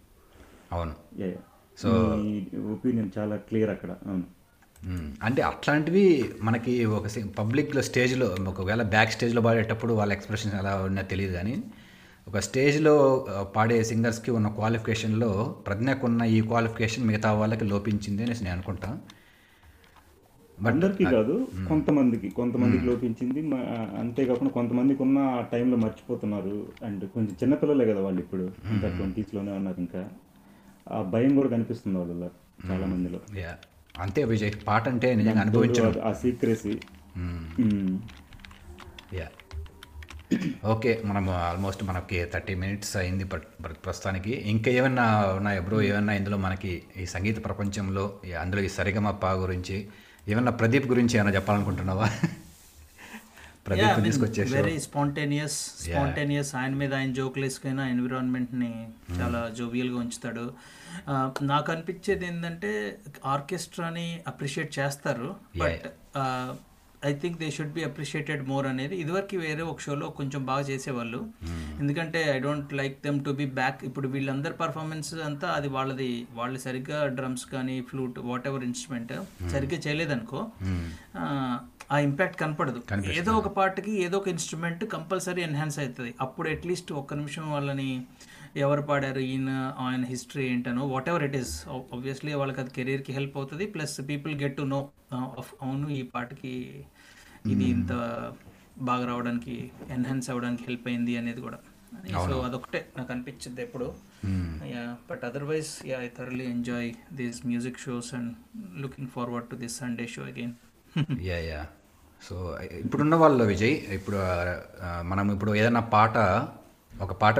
అవును. 0.71 0.93
సో 1.77 1.89
ఒపీనియన్ 2.73 3.09
చాలా 3.17 3.35
క్లియర్ 3.35 3.69
అక్కడ. 3.69 3.89
అవును. 3.91 4.23
అంటే 5.23 5.41
అట్లాంటివి 5.41 6.33
మనకి 6.41 6.85
ఒక 6.85 7.07
పబ్లిక్లో 7.39 7.81
స్టేజ్లో 7.81 8.35
ఒకవేళ 8.47 8.83
బ్యాక్ 8.83 9.11
స్టేజ్లో 9.11 9.41
పాడేటప్పుడు 9.41 9.93
వాళ్ళ 9.93 10.13
ఎక్స్ప్రెషన్ 10.13 10.51
ఎలా 10.59 10.75
ఉన్నా 10.75 11.01
తెలియదు 11.01 11.33
కానీ 11.33 11.63
ఒక 12.27 12.39
స్టేజ్లో 12.39 12.93
పాడే 13.55 13.83
సింగర్స్కి 13.83 14.31
ఉన్న 14.31 14.47
క్వాలిఫికేషన్లో 14.47 15.55
ప్రజ్ఞకు 15.67 16.05
ఉన్న 16.05 16.23
ఈ 16.23 16.41
క్వాలిఫికేషన్ 16.41 17.05
మిగతా 17.05 17.31
వాళ్ళకి 17.33 17.65
లోపించింది 17.65 18.23
అనేసి 18.23 18.43
నేను 18.43 18.55
అనుకుంటా. 18.55 18.97
అందరికీ 20.67 21.03
కాదు 21.03 21.47
కొంతమందికి 21.67 22.29
కొంతమందికి 22.29 22.85
లోపించింది. 22.85 23.39
అంతేకాకుండా 23.99 24.51
కొంతమందికి 24.51 25.03
ఉన్న 25.03 25.17
ఆ 25.19 25.41
టైంలో 25.41 25.77
మర్చిపోతున్నారు. 25.77 26.51
అండ్ 26.85 27.09
కొంచెం 27.09 27.35
చిన్నపిల్లలే 27.43 27.93
కదా 27.93 28.01
వాళ్ళు 28.01 28.21
ఇప్పుడు. 28.21 28.51
ఇంకా 28.71 28.87
ట్వంటీస్లోనే 28.87 29.51
ఉన్నారు 29.51 29.79
ఇంకా. 29.79 30.09
ఆ 30.91 31.01
భయం 31.01 31.35
కూడా 31.35 31.49
కనిపిస్తుంది 31.49 31.97
వాళ్ళలో 31.97 32.29
చాలా 32.71 32.85
మందిలో 32.85 33.19
యా. 33.39 33.53
అంతే 33.99 34.23
విజయ్ 34.23 34.53
పాట 34.67 34.89
అంటే 34.89 35.15
నిజంగా 35.15 35.41
అనుభవించడం. 35.41 36.01
ఆ 36.05 36.13
సీక్రెసీ 36.13 36.73
యా. 39.13 39.27
ఓకే 40.65 41.01
మనం 41.05 41.29
ఆల్మోస్ట్ 41.29 41.83
మనకి 41.83 42.25
థర్టీ 42.25 42.55
మినిట్స్ 42.55 42.97
అయింది 42.97 43.23
ప్రస్తుతానికి. 43.85 44.31
ఇంకా 44.31 44.71
ఏమన్నా 44.71 45.25
ఉన్నాయా 45.35 45.61
బ్రో? 45.61 45.81
ఏమన్నా 45.81 46.13
ఇందులో 46.13 46.37
మనకి 46.37 46.83
ఈ 46.97 47.05
సంగీత 47.05 47.45
ప్రపంచంలో 47.45 48.19
అందులో 48.41 48.61
ఈ 48.61 48.67
సరిగమప్ప 48.67 49.25
గురించి 49.25 49.87
ఏమన్నా 50.29 50.51
ప్రదీప్ 50.51 50.87
గురించి 50.87 51.17
ఏమైనా 51.17 51.35
చెప్పాలనుకుంటున్నావా? 51.35 52.05
ప్రదీప్ 53.67 54.03
తీసుకొచ్చేసి 54.03 54.53
వెరీ 54.53 54.79
స్పాంటేనియస్ 54.79 55.57
స్పాంటేనియస్ 55.83 56.55
ఆయన 56.55 56.75
మీద 56.75 56.93
ఆయన 56.93 57.13
జోకులు 57.13 57.45
వేసుకుని 57.45 57.89
ఎన్విరాన్మెంట్ని 57.89 58.71
చాలా 59.21 59.49
జోవియల్గా 59.57 59.97
ఉంచుతాడు. 59.97 60.45
నాకు 61.41 61.71
అనిపించేది 61.71 62.25
ఏంటంటే 62.27 62.71
ఆర్కెస్ట్రాని 63.25 64.21
అప్రిషియేట్ 64.27 64.79
చేస్తారు. 64.79 65.35
But 65.57 65.87
I 67.03 67.13
think 67.21 67.37
they 67.39 67.47
should 67.55 67.73
be 67.77 67.83
appreciated 67.87 68.43
more 68.49 68.65
అనేది. 68.67 68.95
ఇదివరకు 69.03 69.37
వేరే 69.37 69.63
ఒక 69.71 69.81
షోలో 69.85 70.07
కొంచెం 70.19 70.41
బాగా 70.49 70.63
చేసేవాళ్ళు. 70.69 71.19
ఎందుకంటే 71.81 72.19
I 72.35 72.37
don't 72.39 72.73
like 72.73 72.95
them 73.05 73.19
to 73.25 73.31
be 73.31 73.45
back 73.59 73.79
ఇప్పుడు 73.89 74.07
వీళ్ళందరి 74.07 74.55
పర్ఫార్మెన్స్ 74.63 75.11
అంతా 75.29 75.47
అది 75.57 75.71
వాళ్ళది. 75.75 76.09
వాళ్ళు 76.39 76.59
సరిగ్గా 76.65 76.99
డ్రమ్స్ 77.19 77.45
కానీ 77.53 77.75
ఫ్లూట్ 77.89 78.19
వాట్ 78.29 78.47
ఎవర్ 78.51 78.65
ఇన్స్ట్రుమెంట్ 78.69 79.13
సరిగ్గా 79.53 79.79
చేయలేదనుకో 79.85 80.41
ఆ, 81.19 81.23
ఆ 81.91 81.97
ఇంపాక్ట్ 82.07 82.37
కనపడదు. 82.43 82.79
ఏదో 83.21 83.31
ఒక 83.41 83.49
పాటకి 83.59 83.93
ఏదో 84.05 84.17
ఒక 84.21 84.29
ఇన్స్ట్రుమెంట్ 84.35 84.83
కంపల్సరీ 84.95 85.41
ఎన్హాన్స్ 85.49 85.79
అవుతుంది. 85.83 86.13
అప్పుడు 86.27 86.47
అట్లీస్ట్ 86.55 86.93
ఒక్క 87.01 87.13
నిమిషం 87.21 87.47
వాళ్ళని 87.55 87.89
ఎవరు 88.63 88.81
పాడారు 88.89 89.21
ఈయన 89.27 89.51
ఆయన 89.83 90.03
హిస్టరీ 90.09 90.43
ఏంటనో 90.49 90.83
what 90.91 91.07
ever 91.11 91.23
it 91.27 91.37
is 91.39 91.53
obviously 91.95 92.33
వాళ్ళకి 92.41 92.59
అది 92.63 92.71
కెరీర్కి 92.75 93.11
హెల్ప్ 93.17 93.35
అవుతుంది. 93.39 93.65
Plus 93.75 93.95
people 94.11 94.33
get 94.43 94.57
to 94.59 94.65
know 94.73 94.79
అవును 95.63 95.87
ఈ 95.97 96.01
పాటకి 96.13 96.53
ఇది 97.51 97.65
ఇంత 97.75 97.93
బాగా 98.89 99.03
రావడానికి 99.09 99.55
ఎన్హాన్స్ 99.95 100.27
అవ్వడానికి 100.31 100.63
హెల్ప్ 100.67 100.87
అయింది 100.91 101.13
అనేది 101.21 101.41
కూడా. 101.47 101.59
సో 102.27 102.35
అదొకటే 102.47 102.79
నాకు 102.97 103.11
అనిపించింది 103.15 103.61
ఎప్పుడు. 103.67 103.87
But 105.09 105.23
otherwise 105.29 105.71
yeah 105.89 105.97
I 106.05 106.09
thoroughly 106.17 106.45
enjoy 106.55 106.89
these 107.19 107.39
music 107.51 107.79
shows 107.85 108.09
and 108.17 108.31
looking 108.83 109.11
forward 109.15 109.47
to 109.51 109.55
this 109.63 109.77
Sunday 109.83 110.07
show 110.15 110.23
again 110.31 110.53
yeah 111.29 111.37
yeah 111.49 111.61
so 112.21 112.35
ఇప్పుడున్న 112.81 113.15
వాళ్ళు 113.23 113.43
విజయ్ 113.43 113.75
ఇప్పుడు 113.97 114.17
మనం 115.11 115.25
ఇప్పుడు 115.35 115.53
ఏదైనా 115.61 115.83
పాట 115.95 116.17
ఒక 117.05 117.13
పాట 117.23 117.39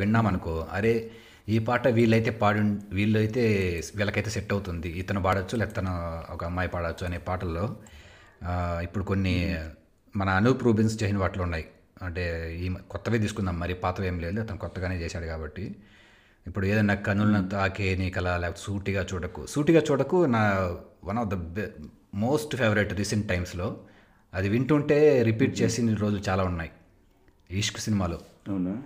విన్నామనుకో 0.00 0.54
అరే 0.76 0.94
ఈ 1.54 1.58
పాట 1.58 1.88
వీళ్ళైతే 1.88 2.30
పాడి 2.42 2.60
వీళ్ళైతే 2.98 3.42
వీళ్ళకైతే 3.96 4.30
సెట్ 4.30 4.52
అవుతుంది. 4.52 4.88
ఇతను 5.00 5.20
పాడొచ్చు 5.26 5.54
లేకపోతే 5.60 5.82
ఒక 6.34 6.42
అమ్మాయి 6.44 6.70
పాడొచ్చు 6.74 7.04
అనే 7.06 7.18
పాటల్లో 7.18 7.64
ఇప్పుడు 8.82 9.04
కొన్ని 9.04 9.56
మన 10.16 10.28
అనూప్ 10.28 10.64
రూబిన్స్ 10.64 11.02
చేసిన 11.02 11.18
వాటిలో 11.18 11.44
ఉన్నాయి. 11.44 11.64
అంటే 12.02 12.54
ఈ 12.56 12.68
కొత్తవి 12.68 12.88
కొత్తవే 12.90 13.18
తీసుకుందాం. 13.18 13.60
మరి 13.60 13.74
పాతవి 13.74 14.06
ఏం 14.06 14.20
లేదు. 14.20 14.40
అతను 14.40 14.58
కొత్తగానే 14.58 14.96
చేశాడు 14.96 15.24
కాబట్టి. 15.24 15.76
ఇప్పుడు 16.46 16.66
ఏదైనా 16.66 16.94
కనులను 16.94 17.48
తాకే 17.48 17.96
నీ 17.96 18.10
కళ 18.10 18.36
లేకపోతే 18.36 18.60
సూటిగా 18.62 19.06
చూడకు. 19.14 19.46
సూటిగా 19.46 19.82
చూడకు 19.90 20.26
నా 20.26 20.40
one 21.04 21.18
of 21.18 21.28
the 21.28 21.66
most 22.14 22.56
favourite 22.56 22.92
recent 22.92 23.28
టైమ్స్లో 23.28 23.76
అది 24.34 24.48
వింటుంటే 24.48 25.22
రిపీట్ 25.22 25.62
చేసిన 25.62 25.94
రోజులు 25.94 26.20
చాలా 26.28 26.44
ఉన్నాయి. 26.44 26.70
ఇష్క్ 27.50 27.78
సినిమాలో. 27.78 28.18
అవునా? 28.48 28.82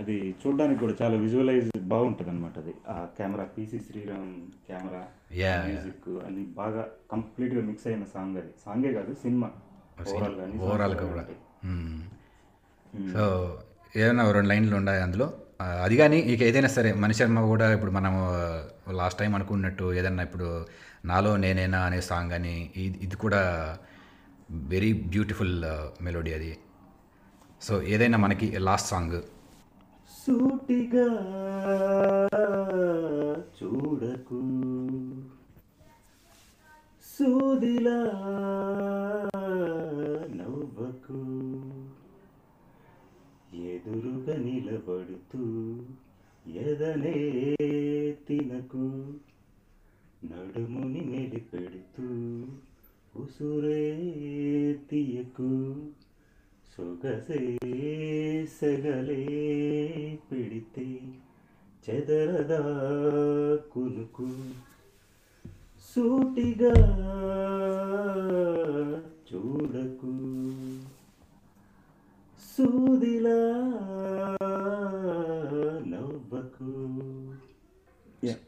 అది 0.00 0.14
చూడడానికి 0.40 0.78
కూడా 0.82 0.94
చాలా 1.00 1.16
విజువలైజ్ 1.24 1.68
బాగుంటుంది 1.92 2.30
అనమాట 2.32 2.56
అది. 2.62 2.72
ఆ 2.92 2.94
camera 3.18 3.44
PC 3.56 3.78
Sriram 3.86 4.32
camera 4.68 5.02
music 5.66 6.08
అది 6.28 6.42
బాగా 6.60 6.82
కంప్లీట్గా 7.12 7.62
మిక్స్ 7.68 7.86
అయిన 7.90 8.04
సాంగ్ 8.14 8.36
అది. 8.42 8.50
సాంగే 8.64 8.90
కాదు 8.98 9.12
సినిమా. 9.24 9.48
ఓవరాల్ 10.66 10.96
కూడా. 11.04 11.24
సో 13.14 13.24
ఏదైనా 14.00 14.24
రెండు 14.36 14.50
లైన్లు 14.52 14.76
ఉన్నాయి 14.80 15.02
అందులో. 15.06 15.26
అది 15.84 15.96
కానీ 16.00 16.18
ఇక 16.32 16.42
ఏదైనా 16.48 16.70
సరే 16.76 16.90
మణి 17.02 17.14
శర్మ 17.18 17.40
కూడా 17.52 17.66
ఇప్పుడు 17.76 17.92
మనం 17.98 18.14
లాస్ట్ 19.00 19.18
టైం 19.20 19.32
అనుకున్నట్టు 19.38 19.86
ఏదన్నా 19.98 20.22
ఇప్పుడు 20.28 20.48
నాలో 21.10 21.32
నేనేనా 21.44 21.80
అనే 21.88 22.00
సాంగ్ 22.08 22.32
అని 22.38 22.54
ఇది 22.84 22.98
ఇది 23.06 23.16
కూడా 23.24 23.40
వెరీ 24.72 24.90
బ్యూటిఫుల్ 25.12 25.54
మెలోడీ 26.06 26.32
అది. 26.38 26.50
సో 27.66 27.74
ఏదైనా 27.94 28.18
మనకి 28.24 28.46
లాస్ట్ 28.68 28.90
సాంగ్ 28.92 29.16
సూటిగా 30.26 31.08
చూడకు. 33.62 34.40
సూదిలా 37.02 37.96
నవ్వకు. 40.34 41.18
ఎదురుగా 43.56 44.36
నిలబడుతూ 44.36 45.40
ఎదనే 46.50 47.44
తినకు. 48.28 49.12
నడుముని 50.24 51.00
మెలిపెడుతూ 51.00 52.04
ఉసురే 53.22 53.94
తీయకు. 54.90 55.76
సెగలే 58.46 59.26
పిడితే 60.32 61.00
చెదరదా 61.90 62.60
కునుకు. 63.72 64.28
సూటిగా 65.94 66.74
చూడకు. 69.34 70.12
సూదిలా 72.56 73.38
నవ్వకు. 75.86 76.64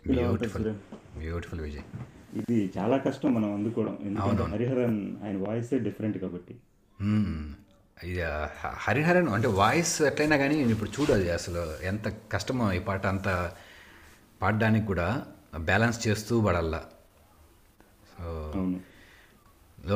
బ్యూటిఫుల్ 0.07 0.75
బ్యూటిఫుల్ 1.19 1.61
విజయ్ 1.61 1.83
ఇది 2.35 2.73
చాలా 2.79 2.97
కష్టం 2.97 3.35
మనం 3.35 3.55
అందుకోవడం. 3.55 3.99
ఎందుకంటే 4.03 4.43
హరిహరన్ 4.43 5.17
ఆయన 5.25 5.49
వాయిసే 5.49 5.79
డిఫరెంట్ 5.79 6.19
కాబట్టి. 6.19 6.57
మ్మ్. 7.03 7.66
ఇది 8.05 8.23
హరిహరన్ 8.85 9.29
అంటే 9.35 9.49
వాయిస్ 9.61 9.93
ఎట్లయినా 10.09 10.37
కానీ 10.43 10.57
ఇప్పుడు 10.73 10.91
చూడు 10.97 11.13
అది 11.17 11.29
అసలు 11.37 11.63
ఎంత 11.91 12.09
కష్టమో 12.33 12.65
ఈ 12.79 12.81
పాట 12.89 13.03
అంత 13.15 13.29
పాడడానికి 14.43 14.87
కూడా 14.91 15.07
బ్యాలెన్స్ 15.69 15.99
చేస్తూ 16.07 16.35
Padala. 16.47 16.77
So 18.13 18.27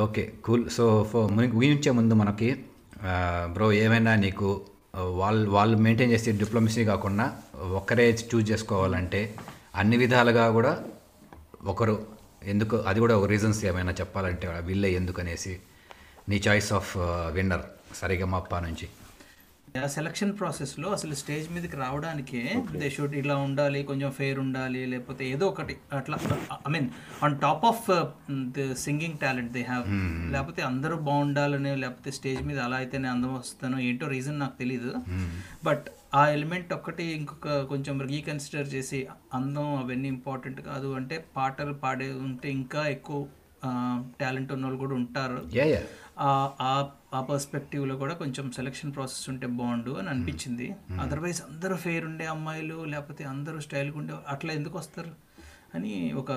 okay 0.05 0.23
cool. 0.45 0.63
So 0.77 0.85
ఫో 1.11 1.19
ఊహించే 1.59 1.91
ముందు 1.99 2.13
మనకి 2.21 2.49
బ్రో 3.55 3.67
ఏమైనా 3.83 4.13
నీకు 4.25 4.49
వాళ్ళు 5.19 5.45
వాళ్ళు 5.55 5.75
మెయింటైన్ 5.85 6.11
చేసే 6.15 6.31
డిప్లొమసీ 6.41 6.81
కాకుండా 6.91 7.25
ఒక్కరే 7.79 8.05
చూజ్ 8.31 8.47
చేసుకోవాలంటే 8.51 9.21
అన్ని 9.81 9.97
విధాలుగా 10.03 10.45
కూడా 10.57 10.73
ఒకరు 11.71 11.95
ఎందుకు 12.53 12.75
అది 12.89 12.99
కూడా 13.03 13.15
ఒక 13.19 13.27
రీజన్స్ 13.33 13.61
ఏమైనా 13.71 13.93
చెప్పాలంటే 14.01 14.47
వీళ్ళే 14.69 14.89
ఎందుకు 14.99 15.21
అనేసి 15.23 15.53
నీ 16.29 16.39
చాయిస్ 16.47 16.71
ఆఫ్ 16.79 16.91
విన్నర్. 17.37 17.65
సరిగమప్ప 17.95 18.59
నుంచి. 18.59 18.87
సెలక్షన్ 19.87 20.39
ప్రాసెస్లో 20.39 20.89
అసలు 20.89 21.15
స్టేజ్ 21.15 21.49
మీదకి 21.49 21.77
రావడానికే 21.77 22.39
దే 22.71 22.89
షుడ్ 22.89 23.15
ఇలా 23.15 23.35
ఉండాలి 23.35 23.83
కొంచెం 23.83 24.09
ఫెయిర్ 24.11 24.39
ఉండాలి 24.39 24.85
లేకపోతే 24.85 25.23
ఏదో 25.29 25.47
ఒకటి 25.47 25.75
అట్లా 25.93 26.17
I 26.67 26.71
mean 26.71 26.89
on 27.23 27.39
top 27.39 27.65
of 27.65 27.85
the 28.57 28.73
singing 28.73 29.17
talent 29.17 29.51
they 29.51 29.61
have 29.61 29.85
లేకపోతే 30.31 30.61
అందరూ 30.61 30.97
బాగుండాలని 30.97 31.75
లేకపోతే 31.75 32.11
స్టేజ్ 32.11 32.41
మీద 32.43 32.59
అలా 32.59 32.75
అయితేనే 32.75 33.07
అందం 33.07 33.33
వస్తానో 33.33 33.79
ఏంటో 33.79 34.07
రీజన్ 34.07 34.39
నాకు 34.39 34.57
తెలియదు 34.57 34.93
బట్ 35.63 35.87
ఆ 36.15 36.27
ఎలిమెంట్ 36.27 36.73
ఒక్కటి 36.73 37.03
ఇంకొక 37.03 37.61
కొంచెం 37.61 38.01
రీకన్సిడర్ 38.01 38.67
చేసి 38.67 39.07
అందం 39.33 39.69
అవన్నీ 39.75 40.07
ఇంపార్టెంట్ 40.07 40.61
కాదు 40.61 40.93
అంటే 40.93 41.25
పాటలు 41.35 41.73
పాడే 41.73 42.09
ఉంటే 42.27 42.49
ఇంకా 42.51 42.87
ఎక్కువ 42.87 43.21
టాలెంట్ 44.21 44.51
ఉన్న 44.51 44.65
వాళ్ళు 44.65 44.79
కూడా 44.79 44.95
ఉంటారు. 44.95 45.39
ఆ- 46.21 46.89
పర్స్పెక్టివ్లో 47.29 47.95
కూడా 47.95 48.13
కొంచెం 48.13 48.51
సెలక్షన్ 48.51 48.95
ప్రాసెస్ 48.95 49.29
ఉంటే 49.29 49.47
బాగుండు 49.47 49.91
అని 49.91 50.09
అనిపించింది. 50.09 50.75
అదర్వైజ్ 51.01 51.41
అందరూ 51.41 51.75
ఫెయిర్ 51.75 52.05
ఉండే 52.05 52.25
అమ్మాయిలు 52.25 52.83
లేకపోతే 52.83 53.23
అందరూ 53.23 53.59
స్టైల్గా 53.59 53.97
ఉండే 53.97 54.13
అట్లా 54.27 54.53
ఎందుకు 54.53 54.77
వస్తారు? 54.77 55.11
అని 55.75 56.13
ఒక 56.15 56.31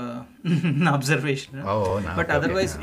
అబ్జర్వేషన్ 0.89 1.63
బట్ 2.17 2.31
అదర్వైజ్ 2.31 2.75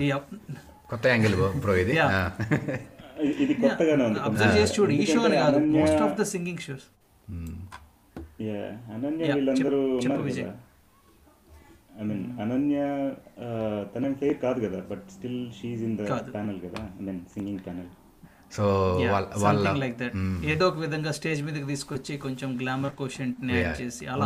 కొత్త 0.90 1.08
యాంగిల్ 1.08 1.36
బ్రో 1.60 1.76
ఇది. 1.76 1.92
Yeah. 1.92 2.06
ఆ. 2.06 2.30
ఇది- 3.22 3.62
కొత్తగానే 3.62 4.06
ఉంది. 4.06 4.20
అబ్జర్వ్ 4.20 4.58
చేసి 4.58 4.82
చూడు 4.82 4.92
ఈ 4.92 5.06
షో 5.06 5.22
అని 5.22 5.36
కాదు. 5.36 5.60
Most 5.60 5.96
of 5.96 6.20
the 6.20 6.24
singing 6.24 6.58
shows 6.58 6.88
Yeah, 8.42 8.54
Ananya 8.94 9.24
Yeah, 9.24 9.36
వీళ్ళందరూ 9.36 9.80
ఉన్నారు 9.96 10.71
ఐ 11.96 12.06
మీన్ 12.06 12.24
అనన్య 12.42 12.78
తనేం 13.94 14.14
ఫెయిర్ 14.16 14.38
కాదు 14.42 14.60
కదా 14.66 14.80
but 14.92 15.06
still 15.12 15.42
she's 15.54 15.82
in 15.84 15.96
the 15.98 16.06
కాదు. 16.12 16.30
ప్యానల్ 16.32 16.62
కదా 16.62 16.84
I 17.00 17.06
mean 17.06 17.20
singing 17.34 17.62
panel 17.66 17.90
so 18.56 18.64
వాళ్ళ 19.44 19.68
లైక్ 19.82 19.96
దట్ 19.98 20.16
ఏదో 20.46 20.64
ఒక 20.68 20.78
విధంగా 20.78 21.12
స్టేజ్ 21.12 21.42
మీదకి 21.44 21.68
తీసుకొచ్చి 21.68 22.14
కొంచెం 22.18 22.50
గ్లామర్ 22.62 22.96
కోషెంట్ని 22.96 23.54
యాడ్. 23.58 23.78
చేసి 23.82 24.04
అలా 24.08 24.26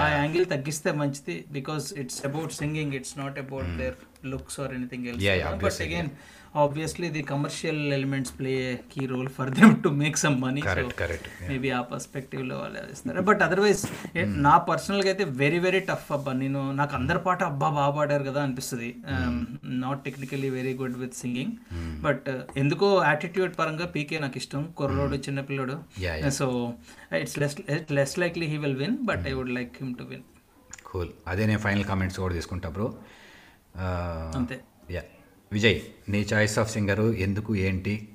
ఆ. 0.00 0.08
యాంగిల్ 0.16 0.46
తగ్గిస్తే 0.46 0.92
మంచిది 1.00 1.36
because 1.50 1.86
it's 1.96 2.20
about 2.26 2.54
singing 2.54 2.94
it's 2.94 3.14
not 3.18 3.38
about 3.38 3.70
their 3.78 3.98
looks 4.32 4.60
or 4.64 4.74
anything 4.78 5.06
else 5.10 5.24
Yeah, 5.26 5.38
yeah, 5.40 5.50
obviously, 5.54 5.88
again 5.88 6.12
obviously 6.62 7.08
the 7.16 7.20
commercial 7.30 7.92
elements 7.96 8.32
play 8.38 8.52
key 8.92 9.02
role 9.10 9.28
for 9.36 9.50
them 9.58 9.74
to 9.84 9.88
make 10.00 10.16
some 10.22 10.36
money 10.44 10.62
Correct, 10.68 10.94
correct, 11.00 11.26
maybe 11.50 11.68
ఆ 11.76 11.80
పర్స్పెక్టివ్లో 11.90 12.56
వాళ్ళు 12.62 12.80
ఇస్తారు 12.94 13.22
but 13.28 13.42
otherwise 13.46 13.82
నా 14.46 14.54
పర్సనల్గా 14.70 15.08
అయితే 15.12 15.24
very 15.42 15.60
very 15.66 15.80
tough 15.90 16.08
అబ్బా. 16.16 16.32
నేను 16.42 16.62
నాకు 16.80 16.94
అందరి 16.98 17.20
పాట 17.26 17.40
అబ్బా 17.50 17.68
బాగా 17.76 17.92
పాడారు 17.98 18.24
కదా 18.30 18.40
అనిపిస్తుంది. 18.46 18.90
Not 19.84 20.02
technically 20.08 20.50
very 20.58 20.72
good 20.80 20.98
with 21.04 21.16
singing 21.22 21.54
but 22.06 22.28
ఎందుకో 22.62 22.90
యాటిట్యూడ్ 23.10 23.54
పరంగా 23.60 23.88
పీకే 23.94 24.18
నాకు 24.26 24.38
ఇష్టం. 24.42 24.64
కుర్రోడు 24.80 25.20
చిన్నపిల్లడు. 25.28 25.76
Yeah, 26.06 26.16
yeah. 26.22 26.34
So 26.40 26.48
it's 27.22 27.38
less 27.44 27.56
less 27.98 28.16
likely 28.24 28.48
he 28.54 28.58
will 28.66 28.78
win 28.82 28.98
but 29.10 29.24
I 29.32 29.34
would 29.40 29.54
like 29.60 29.72
him 29.82 29.94
to 30.02 30.06
win 30.12 30.26
cool 30.90 31.10
అదే 31.32 31.42
నేను 31.52 31.62
ఫైనల్ 31.64 31.84
కామెంట్స్ 31.90 32.20
కూడా 32.24 32.34
తీసుకుంటా 32.40 32.68
బ్రో 32.76 32.88
అంతే. 33.76 34.60
యా. 34.90 35.02
విజయ్ 35.52 35.80
నీ 36.10 36.26
చాయిస్ 36.32 36.58
ఆఫ్ 36.58 36.72
సింగరు 36.72 37.12
ఎందుకు 37.12 37.56
ఏంటి? 37.56 38.08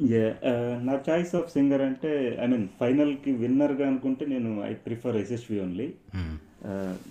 నా 0.00 1.00
చాయిస్ 1.08 1.34
ఆఫ్ 1.34 1.52
సింగర్ 1.52 1.82
అంటే 1.82 2.38
ఐ 2.42 2.46
మీన్ 2.46 2.68
ఫైనల్కి 2.80 3.32
విన్నర్గా 3.32 3.86
అనుకుంటే 3.86 4.26
నేను 4.26 4.64
ఐ 4.64 4.72
ప్రిఫర్ 4.72 5.16
ఎస్ఎస్వి 5.16 5.60
ఓన్లీ. 5.60 5.94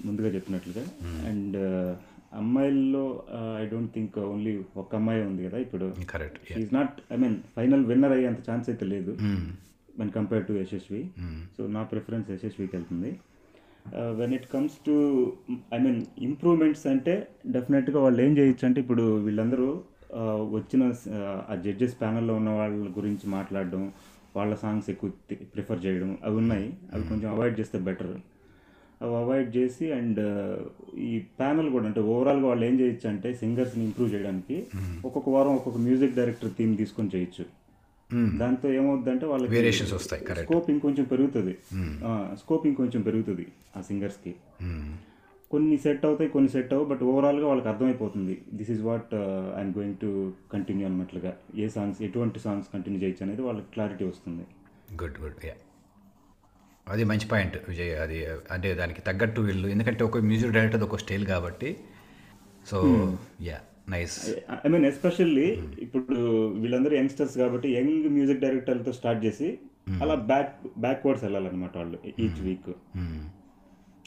ముందుగా 0.05 0.27
చెప్పినట్లుగా. 0.27 0.85
అండ్ 1.29 1.57
అమ్మాయిల్లో 2.33 3.23
ఐ 3.61 3.65
డోంట్ 3.65 3.93
థింక్ 3.93 4.19
ఓన్లీ 4.19 4.61
ఒక 4.77 4.95
అమ్మాయి 4.95 5.21
ఉంది 5.21 5.49
కదా 5.49 5.57
ఇప్పుడు. 5.57 5.95
Correct 6.09 6.59
is 6.59 6.73
not 6.73 7.13
I 7.13 7.15
mean 7.15 7.35
final 7.55 7.85
winner 7.85 8.11
అయ్యేంత 8.11 8.49
ఛాన్స్ 8.49 8.69
అయితే 8.69 8.85
లేదు. 8.85 9.17
When 9.99 10.11
compare 10.11 10.47
to 10.47 10.53
Yashasvi. 10.53 11.09
So 11.57 11.67
నా 11.67 11.83
ప్రిఫరెన్స్ 11.83 12.31
యశస్వికి 12.31 12.75
వెళ్తుంది 12.75 13.19
when 14.19 14.33
it 14.33 14.47
comes 14.51 14.75
to 14.85 14.95
I 15.73 15.79
mean 15.79 16.05
improvements 16.17 16.87
అంటే 16.87 17.27
డెఫినెట్గా 17.45 17.99
వాళ్ళు 17.99 18.21
ఏం 18.21 18.37
చేయొచ్చు 18.37 18.65
అంటే 18.67 18.81
ఇప్పుడు 18.81 19.03
వీళ్ళందరూ 19.17 19.67
uh, 20.21 20.41
వచ్చిన 20.57 20.83
uh, 20.87 21.39
ఆ 21.51 21.55
జడ్జెస్ 21.55 21.95
ప్యానల్లో 21.99 22.35
ఉన్న 22.35 22.49
వాళ్ళ 22.49 22.89
గురించి 22.97 23.25
మాట్లాడడం 23.29 23.83
వాళ్ళ 24.35 24.53
సాంగ్స్ 24.55 24.89
ఎక్కువ 24.89 25.09
ప్రిఫర్ 25.53 25.85
చేయడం 25.85 26.17
అవి 26.23 26.35
ఉన్నాయి. 26.35 26.73
అవి 26.93 27.03
కొంచెం 27.07 27.27
అవాయిడ్ 27.31 27.59
చేస్తే 27.59 27.77
బెటర్ 27.79 28.13
అవి 29.01 29.15
అవాయిడ్ 29.15 29.49
చేసి 29.57 29.91
అండ్ 29.91 30.19
ఈ 30.97 31.11
ప్యానల్ 31.39 31.69
కూడా 31.69 31.85
అంటే 31.85 32.01
ఓవరాల్గా 32.13 32.47
వాళ్ళు 32.47 32.65
ఏం 32.65 32.79
చేయొచ్చు 32.79 33.07
అంటే 33.09 33.33
సింగర్స్ని 33.33 33.83
ఇంప్రూవ్ 33.83 34.13
చేయడానికి 34.13 34.57
ఒక్కొక్క 35.05 35.29
వారం 35.29 35.55
ఒక్కొక్క 35.55 35.79
మ్యూజిక్ 35.79 36.15
డైరెక్టర్ 36.15 36.51
థీమ్ 36.57 36.77
తీసుకొని 36.77 37.09
చేయొచ్చు. 37.15 37.45
దాంతో 38.41 38.67
ఏమవుద్దంటే 38.79 39.25
వాళ్ళకి 39.31 39.51
Variations 39.55 39.91
వస్తాయి. 39.97 40.21
స్కోప్ 40.45 40.67
ఇంకొంచెం 40.73 41.05
పెరుగుతుంది. 41.11 41.53
స్కోప్ 42.41 42.65
ఇంకొంచెం 42.71 43.01
పెరుగుతుంది 43.07 43.45
ఆ 43.77 43.81
సింగర్స్కి 43.89 44.33
కొన్ని 45.51 45.75
సెట్ 45.83 46.03
అవుతాయి 46.07 46.29
కొన్ని 46.35 46.49
సెట్ 46.53 46.71
అవ్వవు 46.75 46.87
బట్ 46.91 47.03
ఓవరాల్గా 47.09 47.45
వాళ్ళకి 47.49 47.69
అర్థమైపోతుంది. 47.71 48.35
This 48.59 48.71
is 48.75 48.81
what 48.87 49.11
I'm 49.59 49.73
going 49.77 49.97
to 50.03 50.09
continue 50.53 50.85
అన్నట్లుగా. 50.89 51.31
ఏ 51.63 51.67
సాంగ్స్ 51.75 51.99
ఎటువంటి 52.07 52.39
సాంగ్స్ 52.45 52.69
కంటిన్యూ 52.73 52.99
చేయొచ్చు 53.03 53.23
అనేది 53.27 53.43
వాళ్ళకి 53.47 53.69
క్లారిటీ 53.75 54.05
వస్తుంది. 54.11 54.45
గుడ్ 55.01 55.19
గుడ్ 55.23 55.45
యా 55.49 55.55
అది 56.87 57.03
మంచి 57.11 57.27
పాయింట్ 57.33 57.55
విజయ్. 57.69 57.93
అది 58.05 58.17
అంటే 58.55 58.71
దానికి 58.81 59.01
తగ్గట్టు 59.09 59.41
వీళ్ళు 59.49 59.67
ఎందుకంటే 59.75 60.03
ఒక 60.09 60.17
మ్యూజిక్ 60.31 60.53
డైరెక్టర్ 60.57 60.83
ఒక 60.89 60.99
స్టైల్ 61.03 61.25
కాబట్టి 61.33 61.71
so 62.71 62.77
yeah 63.49 63.59
nice 63.93 64.15
I 64.65 64.69
mean 64.73 64.85
especially 64.91 65.47
ఇప్పుడు 65.85 66.17
వీళ్ళందరూ 66.61 66.93
యంగ్స్టర్స్ 66.99 67.35
కాబట్టి 67.41 67.67
యంగ్ 67.77 68.07
మ్యూజిక్ 68.17 68.41
డైరెక్టర్లతో 68.45 68.93
స్టార్ట్ 68.99 69.21
చేసి 69.25 69.49
అలా 70.03 70.15
బ్యాక్ 70.31 70.53
బ్యాక్వర్డ్స్ 70.85 71.23
వెళ్ళాలన్నమాట 71.25 71.75
వాళ్ళు 71.81 71.97
ఈచ్ 72.25 72.39
వీక్. 72.47 72.71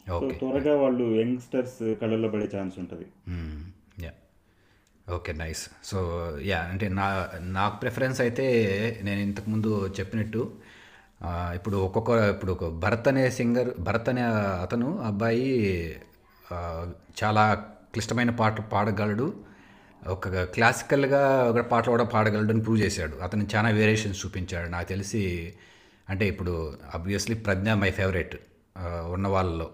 సో 0.09 0.17
ఓకే 0.19 0.35
త్వరగా 0.41 0.75
వాళ్ళు 0.83 1.07
యంగ్స్టర్స్ 1.21 1.79
కళ్ళల్లో 2.01 2.29
పడే 2.35 2.47
ఛాన్స్ 2.55 2.77
ఉంటుంది. 2.83 3.07
Yeah 4.05 4.13
okay 5.07 5.33
nice 5.43 5.65
so 5.91 5.99
yeah 6.51 6.61
అంటే 6.73 6.87
నా 6.99 7.07
నాకు 7.59 7.77
ప్రిఫరెన్స్ 7.83 8.21
అయితే 8.27 8.47
నేను 9.09 9.21
ఇంతకుముందు 9.29 9.71
చెప్పినట్టు 9.99 10.43
ఇప్పుడు 11.59 11.77
ఒక్కొక్క 11.87 12.11
ఇప్పుడు 12.33 12.53
ఒక 12.57 12.67
భరత్ 12.85 13.09
అనే 13.11 13.23
సింగర్ 13.39 13.71
భరత్ 13.87 14.09
అనే 14.13 14.25
అతను 14.65 14.89
అబ్బాయి 15.11 15.49
చాలా 17.21 17.45
క్లిష్టమైన 17.95 18.33
పాటలు 18.41 18.65
పాడగలడు. 18.75 19.29
ఒక 20.07 20.43
క్లాసికల్గా 20.43 21.43
ఒక 21.43 21.61
పాటలు 21.61 21.91
కూడా 21.91 22.05
పాడగలడు 22.05 22.53
అని 22.53 22.63
ప్రూవ్ 22.63 22.81
చేశాడు. 22.81 23.17
అతను 23.17 23.47
చాలా 23.57 23.69
వేరియేషన్స్ 23.69 24.27
చూపించాడు. 24.27 24.69
నాకు 24.69 24.89
తెలిసి 24.89 25.53
అంటే 26.09 26.29
ఇప్పుడు 26.29 26.77
అబ్వియస్లీ 26.95 27.35
ప్రజ్ఞ 27.37 27.73
మై 27.73 27.91
ఫేవరెట్ 27.91 28.37
ఉన్న 29.13 29.29
వాళ్ళలో. 29.29 29.71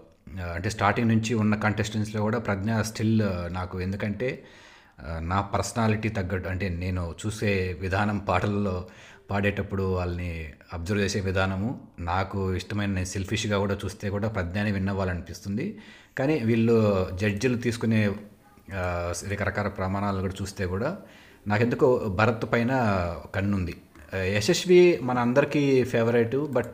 అంటే 0.55 0.69
స్టార్టింగ్ 0.69 1.09
నుంచి 1.09 1.33
ఉన్న 1.33 1.55
కంటెస్టెంట్స్లో 1.55 2.21
కూడా 2.21 2.39
ప్రజ్ఞ 2.39 2.81
స్టిల్ 2.81 3.23
నాకు 3.49 3.81
ఎందుకంటే 3.81 4.43
నా 5.19 5.41
పర్సనాలిటీ 5.41 6.09
తగ్గట్టు 6.09 6.49
అంటే 6.49 6.69
నేను 6.69 7.15
చూసే 7.25 7.77
విధానం 7.81 8.17
పాటల్లో 8.17 8.87
పాడేటప్పుడు 9.29 9.83
వాళ్ళని 9.83 10.53
అబ్జర్వ్ 10.73 11.03
చేసే 11.03 11.19
విధానము 11.19 11.79
నాకు 11.99 12.55
ఇష్టమైన 12.55 12.89
నేను 12.89 13.05
సెల్ఫిష్గా 13.05 13.57
కూడా 13.57 13.77
చూస్తే 13.85 14.09
కూడా 14.09 14.27
ప్రజ్ఞాని 14.27 14.71
విన్నవాలనిపిస్తుంది 14.71 15.79
కానీ 16.17 16.39
వీళ్ళు 16.39 17.07
జడ్జిలు 17.13 17.57
తీసుకునే 17.57 18.09
రకరకాల 18.73 19.67
ప్రమాణాలు 19.67 20.21
కూడా 20.21 20.33
చూస్తే 20.41 20.65
కూడా 20.65 20.97
నాకెందుకో 21.47 21.97
భరత్ 21.97 22.53
పైన 22.53 22.69
కన్నుంది. 23.35 23.77
యశస్వి 24.15 24.99
మన 25.01 25.19
అందరికీ 25.19 25.83
ఫేవరెట్ 25.83 26.35
బట్ 26.35 26.73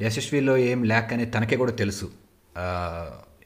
యశస్విలో 0.00 0.56
ఏం 0.56 0.84
ల్యాక్ 0.84 1.12
అనేది 1.12 1.30
తనకే 1.30 1.56
కూడా 1.56 1.72
తెలుసు. 1.72 2.10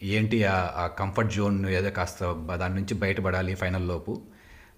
ఏంటి 0.02 0.44
ఆ- 0.44 0.86
కంఫర్ట్ 0.86 1.32
జోన్ 1.32 1.66
ఏదో 1.66 1.90
కాస్త 1.90 2.46
దాని 2.54 2.74
నుంచి 2.74 2.94
బయటపడాలి 2.94 3.54
ఫైనల్ 3.54 3.88
లోపు. 3.88 4.22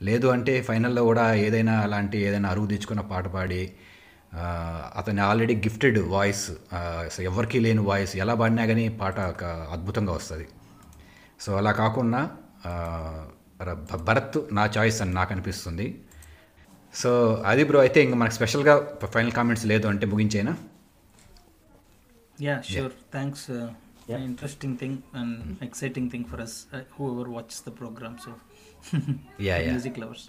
లేదు 0.02 0.26
అంటే 0.26 0.62
ఫైనల్లో 0.62 1.02
కూడా 1.02 1.34
ఏదైనా 1.34 1.80
అలాంటి 1.80 2.18
ఏదైనా 2.18 2.48
అరువు 2.48 2.66
తెచ్చుకున్న 2.66 3.00
పాట 3.00 3.28
పాడి 3.28 3.72
అతని 4.96 5.20
ఆల్రెడీ 5.20 5.56
గిఫ్టెడ్ 5.56 5.98
వాయిస్ 5.98 6.50
ఎవరికీ 7.20 7.58
లేని 7.58 7.80
వాయిస్ 7.80 8.16
ఎలా 8.16 8.34
పాడినా 8.34 8.66
కానీ 8.66 8.88
పాట 8.88 9.20
ఒక 9.20 9.44
అద్భుతంగా 9.44 10.12
వస్తుంది. 10.12 10.48
సో 11.40 11.56
అలా 11.56 11.72
కాకుండా 11.72 12.30
భరత్ 14.08 14.38
నా 14.58 14.64
చాయిస్ 14.76 14.98
అని 15.02 15.12
నాకు 15.18 15.30
అనిపిస్తుంది. 15.34 15.86
సో 16.94 17.10
అది 17.50 17.62
బ్రో 17.68 17.78
అయితే 17.84 17.98
ఇంకా 18.06 18.16
మనకు 18.22 18.36
స్పెషల్గా 18.38 18.74
ఫైనల్ 19.14 19.34
కామెంట్స్ 19.38 19.66
లేదు 19.72 19.86
అంటే 19.92 20.06
ముగించేనా? 20.12 20.54
Yeah 22.46 22.54
sure 22.72 22.94
thanks 23.16 23.46
interesting 24.28 24.76
thing 24.78 24.98
and 25.20 25.36
exciting 25.66 26.08
thing 26.10 26.26
for 26.32 26.42
us 26.46 26.56
whoever 27.14 27.30
watch 27.36 27.54
the 27.68 27.72
programme 27.80 28.16
so 28.24 28.32
yeah 29.48 29.56
music 29.70 29.98
lovers 30.02 30.26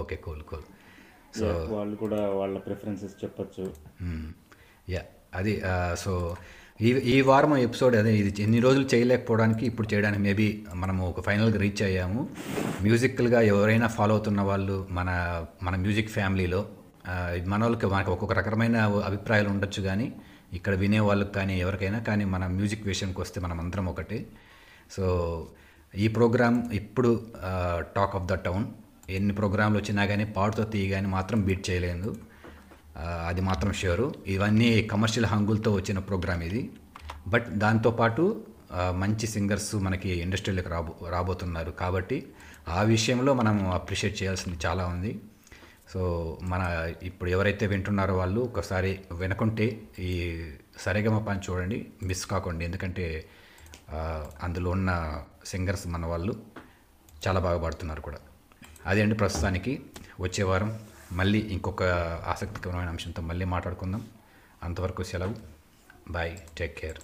okay 0.00 0.16
cool 0.26 0.42
cool 0.50 0.66
so 1.38 1.46
వాళ్ళు 1.74 1.96
కూడా 1.96 2.20
వాళ్ళ 2.40 2.56
ప్రిఫరెన్సెస్ 2.58 3.14
చెప్పొచ్చు. 3.24 3.64
Mm, 4.06 4.26
యా 4.94 5.02
అది 5.38 5.54
uh, 5.72 5.92
సో 6.04 6.12
ఈ 6.86 6.90
ఈ 7.12 7.20
వారం 7.20 7.52
ఎపిసోడ్ 7.58 7.94
అదే 7.96 8.10
ఇది 8.16 8.42
ఎన్ని 8.42 8.58
రోజులు 8.60 8.84
చేయలేకపోవడానికి 8.92 9.66
ఇప్పుడు 9.66 9.94
చేయడానికి 9.94 10.22
మేబీ 10.22 10.44
మనము 10.74 11.08
ఒక 11.08 11.20
ఫైనల్గా 11.20 11.58
రీచ్ 11.60 11.82
అయ్యాము. 11.82 12.20
మ్యూజికల్గా 12.82 13.40
ఎవరైనా 13.52 13.86
ఫాలో 13.86 14.12
అవుతున్న 14.14 14.40
వాళ్ళు 14.40 14.76
మన 14.90 15.08
మన 15.62 15.76
మ్యూజిక్ 15.76 16.10
ఫ్యామిలీలో 16.16 16.60
మన 17.46 17.60
వాళ్ళకి 17.62 17.86
మనకు 17.86 18.12
ఒక్కొక్క 18.12 18.34
రకమైన 18.38 18.76
అభిప్రాయాలు 19.08 19.48
ఉండొచ్చు 19.48 19.82
కానీ 19.82 20.06
ఇక్కడ 20.52 20.74
వినే 20.74 21.00
వాళ్ళకి 21.00 21.32
కానీ 21.32 21.60
ఎవరికైనా 21.60 21.98
కానీ 21.98 22.24
మన 22.34 22.46
మ్యూజిక్ 22.46 22.86
విషయంకి 22.86 23.20
వస్తే 23.20 23.40
మనం 23.40 23.60
అందరం 23.60 23.86
ఒకటి. 23.86 24.26
సో 24.90 25.04
ఈ 25.94 26.08
ప్రోగ్రామ్ 26.08 26.58
ఇప్పుడు 26.72 27.10
టాక్ 27.96 28.16
ఆఫ్ 28.16 28.26
ద 28.32 28.34
టౌన్. 28.46 28.66
ఎన్ని 29.10 29.34
ప్రోగ్రాంలు 29.34 29.78
వచ్చినా 29.78 30.04
కానీ 30.06 30.24
పాడుతో 30.38 30.64
తీయగానే 30.64 31.08
మాత్రం 31.08 31.40
బీట్ 31.42 31.70
చేయలేదు. 31.70 32.10
అది 33.28 33.40
మాత్రం 33.40 33.72
షూరు 33.72 34.06
ఇవన్నీ 34.26 34.82
కమర్షియల్ 34.92 35.26
హంగులతో 35.26 35.70
వచ్చిన 35.72 35.98
ప్రోగ్రామ్ 35.98 36.42
ఇది. 36.42 36.70
బట్ 37.28 37.48
దాంతోపాటు 37.64 38.44
మంచి 39.02 39.26
సింగర్స్ 39.26 39.74
మనకి 39.74 40.10
ఇండస్ట్రీలోకి 40.20 40.68
రాబో 40.68 40.92
రాబోతున్నారు 41.10 41.70
కాబట్టి 41.70 42.18
ఆ 42.68 42.82
విషయంలో 42.82 43.34
మనం 43.34 43.70
అప్రిషియేట్ 43.70 44.16
చేయాల్సింది 44.22 44.58
చాలా 44.66 44.86
ఉంది. 44.86 45.12
సో 45.92 46.00
మన 46.42 46.62
ఇప్పుడు 47.02 47.30
ఎవరైతే 47.30 47.66
వింటున్నారో 47.66 48.16
వాళ్ళు 48.16 48.40
ఒకసారి 48.40 48.90
వినకుంటే 49.12 49.66
ఈ 49.98 50.10
సరిగమ 50.78 51.18
పని 51.18 51.40
చూడండి 51.46 51.78
మిస్ 52.02 52.24
కాకండి. 52.26 52.64
ఎందుకంటే 52.64 53.06
అందులో 54.42 54.70
ఉన్న 54.70 54.90
సింగర్స్ 55.46 55.86
మన 55.94 56.06
వాళ్ళు 56.06 56.34
చాలా 57.26 57.40
బాగా 57.40 57.58
పాడుతున్నారు 57.62 58.00
కూడా. 58.00 58.18
అదే 58.86 59.00
అండి 59.02 59.14
ప్రస్తుతానికి 59.14 59.72
వచ్చే 60.20 60.44
వారం. 60.44 60.70
మళ్ళీ 61.12 61.38
ఇంకొక 61.38 61.82
ఆసక్తికరమైన 62.26 62.88
అంశంతో 62.88 63.22
మళ్ళీ 63.22 63.44
మాట్లాడుకుందాం. 63.44 64.04
అంతవరకు 64.62 65.02
సెలవు. 65.02 65.34
Bye 66.10 66.38
take 66.58 66.78
care 66.78 66.98